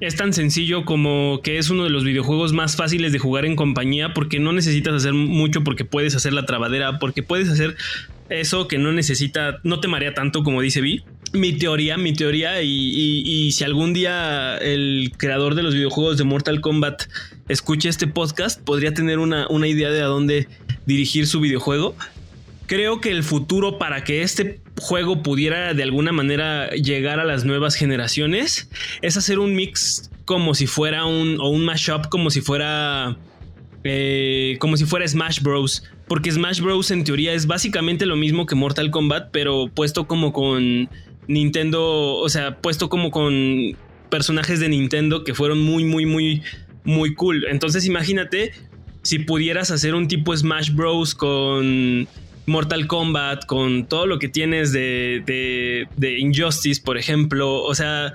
es 0.00 0.16
tan 0.16 0.32
sencillo 0.32 0.84
como 0.84 1.40
que 1.42 1.58
es 1.58 1.70
uno 1.70 1.84
de 1.84 1.90
los 1.90 2.04
videojuegos 2.04 2.52
más 2.52 2.76
fáciles 2.76 3.12
de 3.12 3.18
jugar 3.18 3.46
en 3.46 3.56
compañía 3.56 4.12
porque 4.12 4.38
no 4.38 4.52
necesitas 4.52 4.94
hacer 4.94 5.14
mucho 5.14 5.64
porque 5.64 5.84
puedes 5.84 6.14
hacer 6.14 6.32
la 6.32 6.44
trabadera, 6.44 6.98
porque 6.98 7.22
puedes 7.22 7.48
hacer 7.48 7.76
eso 8.28 8.68
que 8.68 8.78
no 8.78 8.92
necesita, 8.92 9.58
no 9.62 9.80
te 9.80 9.88
marea 9.88 10.12
tanto 10.12 10.42
como 10.42 10.60
dice 10.60 10.80
Vi. 10.80 11.02
Mi 11.32 11.52
teoría, 11.52 11.96
mi 11.96 12.12
teoría, 12.12 12.62
y, 12.62 13.50
si 13.52 13.64
algún 13.64 13.92
día 13.92 14.56
el 14.58 15.12
creador 15.16 15.54
de 15.54 15.62
los 15.62 15.74
videojuegos 15.74 16.18
de 16.18 16.24
Mortal 16.24 16.60
Kombat 16.60 17.04
escucha 17.48 17.88
este 17.88 18.06
podcast, 18.06 18.62
podría 18.62 18.94
tener 18.94 19.18
una, 19.18 19.46
una 19.48 19.66
idea 19.66 19.90
de 19.90 20.02
a 20.02 20.06
dónde 20.06 20.48
dirigir 20.86 21.26
su 21.26 21.40
videojuego. 21.40 21.96
Creo 22.66 23.00
que 23.00 23.10
el 23.10 23.22
futuro 23.22 23.78
para 23.78 24.04
que 24.04 24.22
este 24.22 24.60
juego 24.78 25.22
pudiera 25.22 25.74
de 25.74 25.82
alguna 25.82 26.12
manera 26.12 26.70
llegar 26.70 27.20
a 27.20 27.24
las 27.24 27.44
nuevas 27.44 27.74
generaciones 27.74 28.68
es 29.02 29.16
hacer 29.16 29.38
un 29.38 29.54
mix 29.54 30.10
como 30.24 30.54
si 30.54 30.66
fuera 30.66 31.04
un 31.06 31.38
o 31.40 31.48
un 31.48 31.64
mashup 31.64 32.08
como 32.08 32.30
si 32.30 32.40
fuera 32.40 33.16
eh, 33.84 34.56
como 34.58 34.76
si 34.76 34.84
fuera 34.84 35.06
Smash 35.06 35.40
Bros. 35.40 35.84
Porque 36.08 36.30
Smash 36.30 36.60
Bros. 36.60 36.90
en 36.90 37.04
teoría 37.04 37.32
es 37.32 37.46
básicamente 37.46 38.06
lo 38.06 38.16
mismo 38.16 38.46
que 38.46 38.54
Mortal 38.54 38.90
Kombat, 38.90 39.30
pero 39.30 39.70
puesto 39.72 40.06
como 40.06 40.32
con 40.32 40.88
Nintendo, 41.28 42.14
o 42.16 42.28
sea, 42.28 42.58
puesto 42.60 42.88
como 42.88 43.10
con 43.10 43.76
personajes 44.10 44.60
de 44.60 44.68
Nintendo 44.68 45.24
que 45.24 45.34
fueron 45.34 45.62
muy, 45.62 45.84
muy, 45.84 46.06
muy, 46.06 46.42
muy 46.84 47.14
cool. 47.14 47.46
Entonces 47.48 47.86
imagínate 47.86 48.52
si 49.02 49.20
pudieras 49.20 49.70
hacer 49.70 49.94
un 49.94 50.08
tipo 50.08 50.36
Smash 50.36 50.72
Bros. 50.72 51.14
con 51.14 52.08
Mortal 52.46 52.86
Kombat, 52.86 53.44
con 53.46 53.86
todo 53.86 54.06
lo 54.06 54.18
que 54.18 54.28
tienes 54.28 54.72
de, 54.72 55.86
de, 55.96 56.18
Injustice, 56.18 56.80
por 56.80 56.96
ejemplo. 56.96 57.62
O 57.62 57.74
sea, 57.74 58.12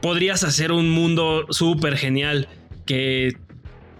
podrías 0.00 0.44
hacer 0.44 0.70
un 0.70 0.90
mundo 0.90 1.46
súper 1.50 1.96
genial 1.96 2.48
que 2.84 3.36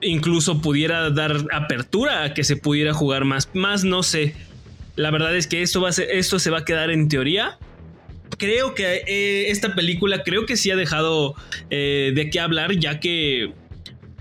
incluso 0.03 0.61
pudiera 0.61 1.09
dar 1.11 1.46
apertura 1.53 2.24
a 2.24 2.35
que 2.35 2.44
se 2.44 2.57
pudiera 2.57 2.92
jugar 2.92 3.24
más. 3.24 3.48
Más 3.55 3.85
no 3.85 4.03
sé. 4.03 4.35
La 4.96 5.11
verdad 5.11 5.35
es 5.35 5.46
que 5.46 5.62
esto, 5.62 5.81
va 5.81 5.90
esto 5.90 6.38
se 6.38 6.50
va 6.50 6.59
a 6.59 6.64
quedar 6.64 6.90
en 6.90 7.09
teoría. 7.09 7.59
Creo 8.38 8.74
que 8.74 9.03
eh, 9.07 9.50
esta 9.50 9.74
película, 9.74 10.22
creo 10.24 10.44
que 10.44 10.57
sí 10.57 10.70
ha 10.70 10.77
dejado 10.77 11.35
eh, 11.70 12.12
de 12.14 12.31
qué 12.31 12.40
hablar, 12.40 12.72
ya 12.79 13.00
que 13.00 13.53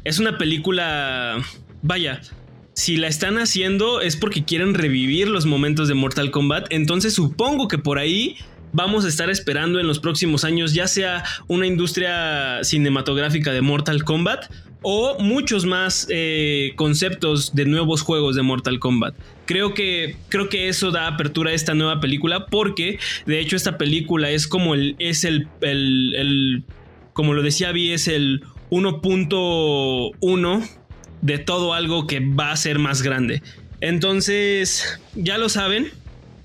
es 0.04 0.20
una 0.20 0.38
película, 0.38 1.44
vaya, 1.82 2.22
si 2.74 2.98
la 2.98 3.08
están 3.08 3.38
haciendo 3.38 4.02
es 4.02 4.16
porque 4.16 4.44
quieren 4.44 4.74
revivir 4.74 5.28
los 5.28 5.46
momentos 5.46 5.88
de 5.88 5.94
Mortal 5.94 6.32
Kombat. 6.32 6.68
Entonces 6.70 7.14
supongo 7.14 7.68
que 7.68 7.78
por 7.78 8.00
ahí 8.00 8.38
vamos 8.72 9.06
a 9.06 9.08
estar 9.08 9.30
esperando 9.30 9.80
en 9.80 9.88
los 9.88 10.00
próximos 10.00 10.44
años 10.44 10.74
ya 10.74 10.88
sea 10.88 11.24
una 11.48 11.68
industria 11.68 12.64
cinematográfica 12.64 13.54
de 13.54 13.62
Mortal 13.62 14.04
Kombat 14.04 14.52
o 14.82 15.18
muchos 15.20 15.66
más 15.66 16.08
eh, 16.10 16.74
conceptos 16.76 17.56
de 17.56 17.66
nuevos 17.66 18.02
juegos 18.02 18.36
de 18.36 18.42
Mortal 18.42 18.80
Kombat. 18.80 19.16
Creo 19.46 19.74
que, 19.74 20.18
creo 20.30 20.50
que 20.50 20.68
eso 20.68 20.92
da 20.92 21.08
apertura 21.08 21.52
a 21.52 21.54
esta 21.54 21.74
nueva 21.74 22.02
película 22.02 22.48
porque 22.48 23.00
de 23.26 23.40
hecho 23.40 23.56
esta 23.56 23.78
película 23.78 24.30
es 24.30 24.48
como 24.48 24.74
el, 24.74 24.96
es 25.00 25.24
el, 25.24 25.48
el 25.62 26.66
como 27.14 27.34
lo 27.34 27.44
decía 27.44 27.72
Vi, 27.72 27.92
es 27.92 28.08
el 28.08 28.44
1.1 28.72 30.70
de 31.24 31.40
todo 31.40 31.74
algo 31.74 32.06
que 32.06 32.20
va 32.20 32.52
a 32.52 32.56
ser 32.58 32.78
más 32.78 33.02
grande. 33.02 33.42
Entonces, 33.82 35.00
ya 35.16 35.38
lo 35.38 35.50
saben. 35.50 35.92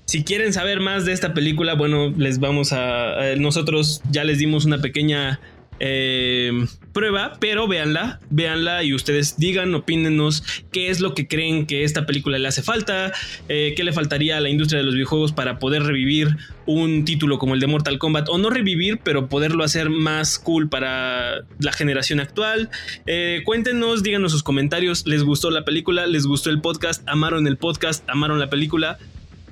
Si 0.05 0.23
quieren 0.23 0.53
saber 0.53 0.79
más 0.79 1.05
de 1.05 1.11
esta 1.11 1.33
película, 1.33 1.75
bueno, 1.75 2.09
les 2.17 2.39
vamos 2.39 2.73
a... 2.73 3.35
nosotros 3.37 4.01
ya 4.09 4.23
les 4.23 4.39
dimos 4.39 4.65
una 4.65 4.79
pequeña 4.79 5.39
eh, 5.79 6.51
prueba, 6.93 7.33
pero 7.39 7.67
véanla, 7.67 8.19
véanla 8.29 8.83
y 8.83 8.93
ustedes 8.93 9.37
digan, 9.37 9.73
opínenos 9.75 10.43
qué 10.71 10.89
es 10.89 10.99
lo 10.99 11.13
que 11.13 11.27
creen 11.27 11.65
que 11.65 11.83
esta 11.83 12.05
película 12.05 12.37
le 12.37 12.47
hace 12.47 12.61
falta, 12.61 13.11
eh, 13.47 13.73
qué 13.75 13.83
le 13.83 13.93
faltaría 13.93 14.37
a 14.37 14.39
la 14.39 14.49
industria 14.49 14.79
de 14.79 14.85
los 14.85 14.93
videojuegos 14.93 15.31
para 15.31 15.59
poder 15.59 15.83
revivir 15.83 16.37
un 16.65 17.05
título 17.05 17.39
como 17.39 17.53
el 17.55 17.59
de 17.59 17.67
Mortal 17.67 17.97
Kombat, 17.97 18.29
o 18.29 18.37
no 18.37 18.49
revivir, 18.49 18.99
pero 19.03 19.27
poderlo 19.27 19.63
hacer 19.63 19.89
más 19.89 20.37
cool 20.39 20.69
para 20.69 21.45
la 21.59 21.71
generación 21.71 22.19
actual. 22.19 22.69
Eh, 23.07 23.41
cuéntenos, 23.45 24.03
díganos 24.03 24.31
sus 24.31 24.43
comentarios, 24.43 25.05
¿les 25.07 25.23
gustó 25.23 25.49
la 25.51 25.65
película? 25.65 26.05
¿Les 26.07 26.25
gustó 26.25 26.49
el 26.49 26.61
podcast? 26.61 27.07
¿Amaron 27.07 27.47
el 27.47 27.57
podcast? 27.57 28.07
¿Amaron 28.09 28.39
la 28.39 28.49
película? 28.49 28.97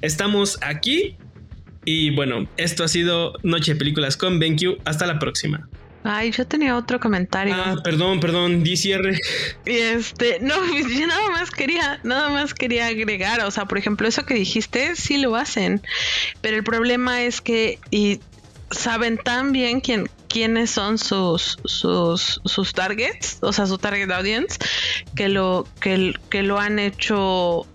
Estamos 0.01 0.59
aquí. 0.61 1.15
Y 1.85 2.11
bueno, 2.11 2.47
esto 2.57 2.83
ha 2.83 2.87
sido 2.87 3.33
Noche 3.43 3.73
de 3.73 3.79
Películas 3.79 4.17
con 4.17 4.39
BenQ. 4.39 4.79
Hasta 4.83 5.07
la 5.07 5.19
próxima. 5.19 5.69
Ay, 6.03 6.31
yo 6.31 6.45
tenía 6.47 6.77
otro 6.77 6.99
comentario. 6.99 7.53
Ah, 7.55 7.75
perdón, 7.83 8.19
perdón, 8.19 8.63
di 8.63 8.77
cierre. 8.77 9.19
Y 9.65 9.77
este, 9.77 10.39
no, 10.39 10.55
yo 10.89 11.07
nada 11.07 11.29
más 11.31 11.51
quería, 11.51 11.99
nada 12.03 12.29
más 12.29 12.53
quería 12.53 12.87
agregar, 12.87 13.41
o 13.41 13.51
sea, 13.51 13.65
por 13.65 13.77
ejemplo, 13.77 14.07
eso 14.07 14.25
que 14.25 14.33
dijiste, 14.33 14.95
sí 14.95 15.17
lo 15.17 15.35
hacen, 15.35 15.81
pero 16.41 16.55
el 16.55 16.63
problema 16.63 17.23
es 17.23 17.41
que 17.41 17.79
y 17.91 18.19
saben 18.71 19.17
tan 19.17 19.51
bien 19.51 19.81
quién, 19.81 20.09
quiénes 20.27 20.71
son 20.71 20.97
sus, 20.97 21.57
sus, 21.65 22.41
sus 22.43 22.73
targets, 22.73 23.39
o 23.41 23.53
sea, 23.53 23.65
su 23.65 23.77
target 23.77 24.11
audience, 24.11 24.57
que 25.15 25.29
lo, 25.29 25.67
que, 25.79 26.13
que 26.29 26.43
lo 26.43 26.59
han 26.59 26.79
hecho 26.79 27.65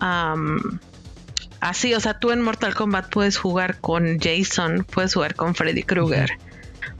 así, 1.59 1.93
o 1.93 1.99
sea, 1.99 2.19
tú 2.19 2.31
en 2.31 2.41
Mortal 2.41 2.75
Kombat 2.75 3.09
puedes 3.11 3.37
jugar 3.37 3.79
con 3.79 4.19
Jason, 4.19 4.85
puedes 4.89 5.13
jugar 5.13 5.35
con 5.35 5.55
Freddy 5.55 5.83
Krueger. 5.83 6.31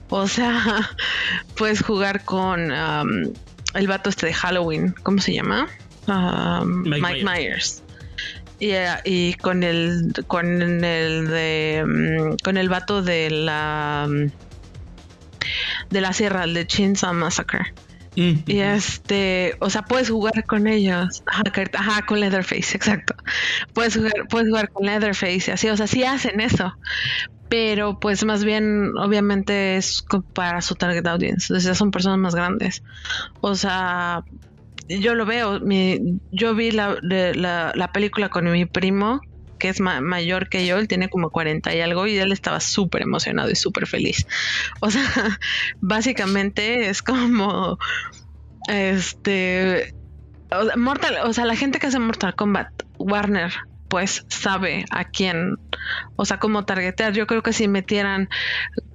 O 0.10 0.28
sea, 0.28 0.90
puedes 1.58 1.82
jugar 1.82 2.24
con 2.26 2.72
um, 2.72 3.34
el 3.74 3.88
vato 3.88 4.10
este 4.10 4.28
de 4.28 4.34
Halloween, 4.34 4.94
¿cómo 5.04 5.20
se 5.20 5.34
llama? 5.34 5.68
Um, 6.08 6.84
Mike, 6.84 7.24
Myers. 7.24 7.84
Eh, 8.60 8.88
y, 9.04 9.34
con 9.36 9.64
el 9.64 10.14
con 10.28 10.62
el 10.62 11.28
de 11.28 11.84
mm, 11.86 12.44
con 12.44 12.58
el 12.58 12.70
vato 12.70 13.02
de 13.02 13.30
la 13.30 14.08
mm, 14.08 14.32
de 15.90 16.02
la 16.02 16.14
sierra, 16.14 16.44
el 16.44 16.54
de 16.54 16.66
Chainsaw 16.68 17.14
Massacre. 17.14 17.74
Mm. 18.16 18.34
Y 18.46 18.60
este, 18.60 19.56
o 19.60 19.70
sea, 19.70 19.84
puedes 19.84 20.10
jugar 20.10 20.46
con 20.46 20.68
ellos. 20.68 21.24
Ajá, 21.26 22.06
con 22.06 22.20
Leatherface, 22.20 22.76
exacto. 22.78 23.16
Puedes 23.74 23.96
jugar, 23.96 24.28
puedes 24.30 24.50
jugar 24.50 24.70
con 24.70 24.86
Leatherface, 24.86 25.52
así, 25.52 25.70
o 25.70 25.78
sea, 25.78 25.88
sí 25.88 26.04
hacen 26.04 26.40
eso. 26.40 26.74
Pero 27.54 28.00
pues 28.00 28.26
más 28.26 28.44
bien, 28.44 28.98
obviamente 28.98 29.78
es 29.78 30.04
para 30.34 30.60
su 30.64 30.74
target 30.74 31.06
audience. 31.06 31.54
O 31.54 31.60
sea, 31.60 31.76
son 31.76 31.92
personas 31.92 32.18
más 32.18 32.34
grandes. 32.34 32.82
O 33.42 33.54
sea, 33.54 34.24
yo 34.90 35.14
lo 35.14 35.28
veo. 35.28 35.60
Mi, 35.60 36.20
yo 36.32 36.56
vi 36.56 36.72
la, 36.72 36.98
la, 37.04 37.92
película 37.94 38.30
con 38.30 38.52
mi 38.52 38.66
primo, 38.66 39.22
que 39.60 39.70
es 39.70 39.82
mayor 39.82 40.50
que 40.50 40.66
yo, 40.66 40.80
él 40.80 40.88
tiene 40.88 41.10
como 41.10 41.30
40 41.30 41.76
y 41.76 41.82
algo, 41.82 42.08
y 42.08 42.18
él 42.18 42.32
estaba 42.32 42.60
súper 42.60 43.04
emocionado 43.04 43.52
y 43.52 43.56
súper 43.56 43.86
feliz. 43.86 44.26
O 44.80 44.90
sea, 44.90 45.04
básicamente 45.80 46.90
es 46.90 47.04
como. 47.04 47.78
Este. 48.68 49.94
Mortal, 50.76 51.18
o 51.24 51.34
sea, 51.34 51.46
la 51.46 51.56
gente 51.56 51.78
que 51.78 51.86
hace 51.86 52.00
Mortal 52.00 52.34
Kombat, 52.34 52.82
Warner, 52.98 53.54
pues 53.94 54.26
sabe 54.28 54.86
a 54.90 55.06
quién, 55.06 55.60
o 56.16 56.26
sea, 56.26 56.40
cómo 56.40 56.66
targetear. 56.66 57.14
Yo 57.14 57.28
creo 57.28 57.44
que 57.44 57.54
si 57.54 57.68
metieran 57.68 58.28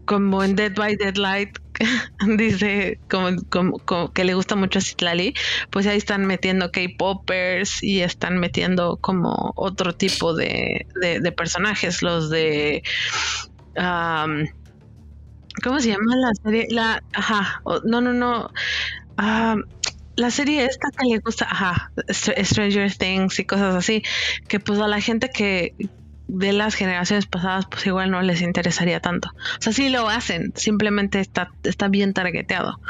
como 0.07 0.43
en 0.43 0.57
Dead 0.57 0.75
by 0.75 0.97
Deadlight 0.97 1.57
dice 2.37 2.99
como, 3.09 4.11
que 4.13 4.25
le 4.25 4.35
gusta 4.35 4.57
mucho 4.57 4.81
a 4.81 4.83
Citlali, 4.83 5.35
pues 5.71 5.87
ahí 5.87 5.99
están 5.99 6.27
metiendo 6.27 6.73
K-Poppers 6.73 7.81
y 7.81 8.01
están 8.01 8.41
metiendo 8.41 8.97
como 8.97 9.53
otro 9.55 9.95
tipo 9.95 10.35
de, 10.35 10.85
personajes, 11.37 12.03
los 12.03 12.29
de... 12.29 12.83
¿Cómo 15.63 15.79
se 15.79 15.91
llama 15.91 16.17
la 16.17 16.33
serie? 16.43 16.67
La, 16.71 17.05
ajá, 17.13 17.63
no, 17.85 18.01
no, 18.01 18.13
no. 18.13 18.51
La 20.19 20.31
serie 20.33 20.65
esta 20.65 20.89
que 20.91 21.07
le 21.07 21.19
gusta, 21.19 21.47
ajá, 21.49 21.93
Stranger 22.11 22.93
Things 22.93 23.39
y 23.39 23.45
cosas 23.45 23.77
así, 23.77 24.03
que 24.49 24.59
pues 24.59 24.81
a 24.81 24.89
la 24.89 25.01
gente 25.01 25.31
que, 25.31 25.75
de 26.27 26.53
las 26.53 26.75
generaciones 26.75 27.27
pasadas, 27.27 27.67
pues 27.71 27.87
igual 27.87 28.11
no 28.11 28.21
les 28.21 28.43
interesaría 28.43 29.01
tanto. 29.01 29.31
O 29.31 29.63
sea, 29.63 29.73
sí 29.73 29.89
lo 29.89 30.09
hacen, 30.09 30.53
simplemente 30.57 31.21
está, 31.21 31.53
está 31.63 31.87
bien 31.87 32.15
targeteado. 32.15 32.81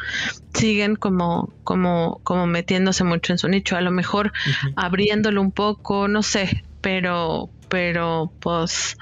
Siguen 0.55 0.97
como, 0.97 1.53
como, 1.65 2.21
como 2.25 2.47
metiéndose 2.47 3.05
mucho 3.05 3.33
en 3.33 3.39
su 3.39 3.49
nicho, 3.49 3.77
a 3.77 3.83
lo 3.83 3.91
mejor 3.91 4.33
abriéndolo 4.75 5.43
un 5.43 5.53
poco, 5.53 6.09
no 6.09 6.23
sé, 6.23 6.65
pero, 6.81 7.51
pero 7.69 8.33
pues, 8.41 8.97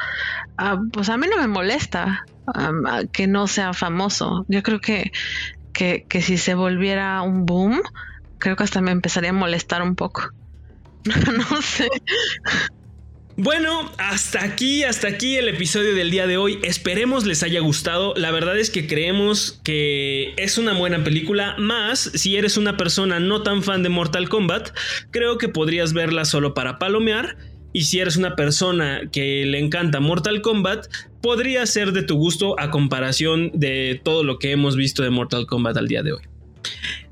ah, 0.59 0.79
pues 0.93 1.09
a 1.11 1.17
mí 1.17 1.29
no 1.31 1.41
me 1.41 1.47
molesta 1.49 2.27
que 3.13 3.29
no 3.29 3.47
sea 3.47 3.73
famoso. 3.73 4.45
Yo 4.49 4.65
creo 4.65 4.81
que, 4.81 5.13
que, 5.73 6.07
que 6.09 6.23
si 6.23 6.39
se 6.39 6.55
volviera 6.55 7.23
un 7.23 7.47
boom, 7.47 7.81
creo 8.39 8.57
que 8.57 8.65
hasta 8.65 8.81
me 8.81 8.91
empezaría 8.91 9.31
a 9.31 9.35
molestar 9.35 9.83
un 9.83 9.95
poco. 9.95 10.31
no 11.05 11.63
sé. 11.63 11.89
Bueno, 13.39 13.93
hasta 13.99 14.43
aquí, 14.43 14.83
hasta 14.83 15.09
aquí 15.09 15.37
el 15.37 15.49
episodio 15.49 15.95
del 15.95 16.11
día 16.11 16.27
de 16.27 16.39
hoy. 16.39 16.59
Esperemos 16.63 17.27
les 17.27 17.43
haya 17.43 17.61
gustado. 17.61 18.15
La 18.17 18.31
verdad 18.31 18.59
es 18.59 18.71
que 18.71 18.87
creemos 18.87 19.61
que 19.63 20.33
es 20.39 20.57
una 20.57 20.73
buena 20.73 21.05
película, 21.05 21.55
más 21.59 22.01
si 22.01 22.37
eres 22.37 22.57
una 22.57 22.79
persona 22.79 23.21
no 23.21 23.43
tan 23.43 23.63
fan 23.63 23.83
de 23.83 23.91
Mortal 23.91 24.31
Kombat, 24.31 24.71
creo 25.11 25.37
que 25.37 25.51
podrías 25.51 25.93
verla 25.93 26.25
solo 26.25 26.55
para 26.55 26.79
palomear. 26.79 27.37
Y 27.75 27.83
si 27.83 28.01
eres 28.01 28.17
una 28.17 28.37
persona 28.37 29.03
que 29.13 29.45
le 29.45 29.59
encanta 29.59 30.01
Mortal 30.01 30.41
Kombat, 30.41 30.87
podría 31.21 31.67
ser 31.67 31.93
de 31.93 32.03
tu 32.03 32.17
gusto 32.17 32.59
a 32.59 32.71
comparación 32.71 33.51
de 33.53 34.01
todo 34.03 34.25
lo 34.25 34.39
que 34.39 34.53
hemos 34.53 34.77
visto 34.77 35.03
de 35.03 35.11
Mortal 35.11 35.47
Kombat 35.47 35.77
al 35.77 35.89
día 35.89 36.03
de 36.03 36.13
hoy. 36.15 36.23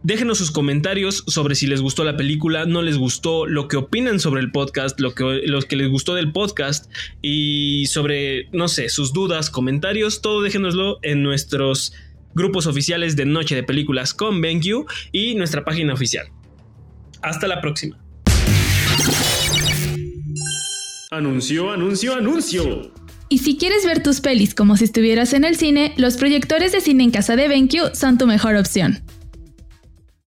Déjenos 0.02 0.38
sus 0.38 0.50
comentarios 0.50 1.24
sobre 1.26 1.54
si 1.54 1.66
les 1.66 1.80
gustó 1.80 2.04
la 2.04 2.16
película, 2.16 2.66
no 2.66 2.82
les 2.82 2.98
gustó, 2.98 3.46
lo 3.46 3.68
que 3.68 3.76
opinan 3.76 4.20
sobre 4.20 4.40
el 4.40 4.50
podcast, 4.50 5.00
lo 5.00 5.14
que, 5.14 5.42
que 5.68 5.76
les 5.76 5.88
gustó 5.88 6.14
del 6.14 6.32
podcast 6.32 6.90
y 7.22 7.86
sobre, 7.86 8.48
no 8.52 8.68
sé, 8.68 8.88
sus 8.88 9.12
dudas, 9.12 9.50
comentarios, 9.50 10.20
todo 10.20 10.42
déjenoslo 10.42 10.98
en 11.02 11.22
nuestros 11.22 11.94
grupos 12.34 12.66
oficiales 12.66 13.16
de 13.16 13.24
Noche 13.24 13.54
de 13.54 13.62
Películas 13.62 14.12
con 14.12 14.40
BenQ 14.40 14.86
y 15.12 15.34
nuestra 15.36 15.64
página 15.64 15.94
oficial. 15.94 16.26
Hasta 17.22 17.48
la 17.48 17.60
próxima. 17.60 17.98
Anuncio, 21.10 21.70
anuncio, 21.70 22.14
anuncio. 22.14 22.92
Y 23.28 23.38
si 23.38 23.56
quieres 23.56 23.86
ver 23.86 24.02
tus 24.02 24.20
pelis 24.20 24.54
como 24.54 24.76
si 24.76 24.84
estuvieras 24.84 25.32
en 25.32 25.44
el 25.44 25.56
cine, 25.56 25.94
los 25.96 26.16
proyectores 26.16 26.72
de 26.72 26.80
cine 26.80 27.04
en 27.04 27.10
casa 27.10 27.36
de 27.36 27.48
BenQ 27.48 27.94
son 27.94 28.18
tu 28.18 28.26
mejor 28.26 28.56
opción. 28.56 29.02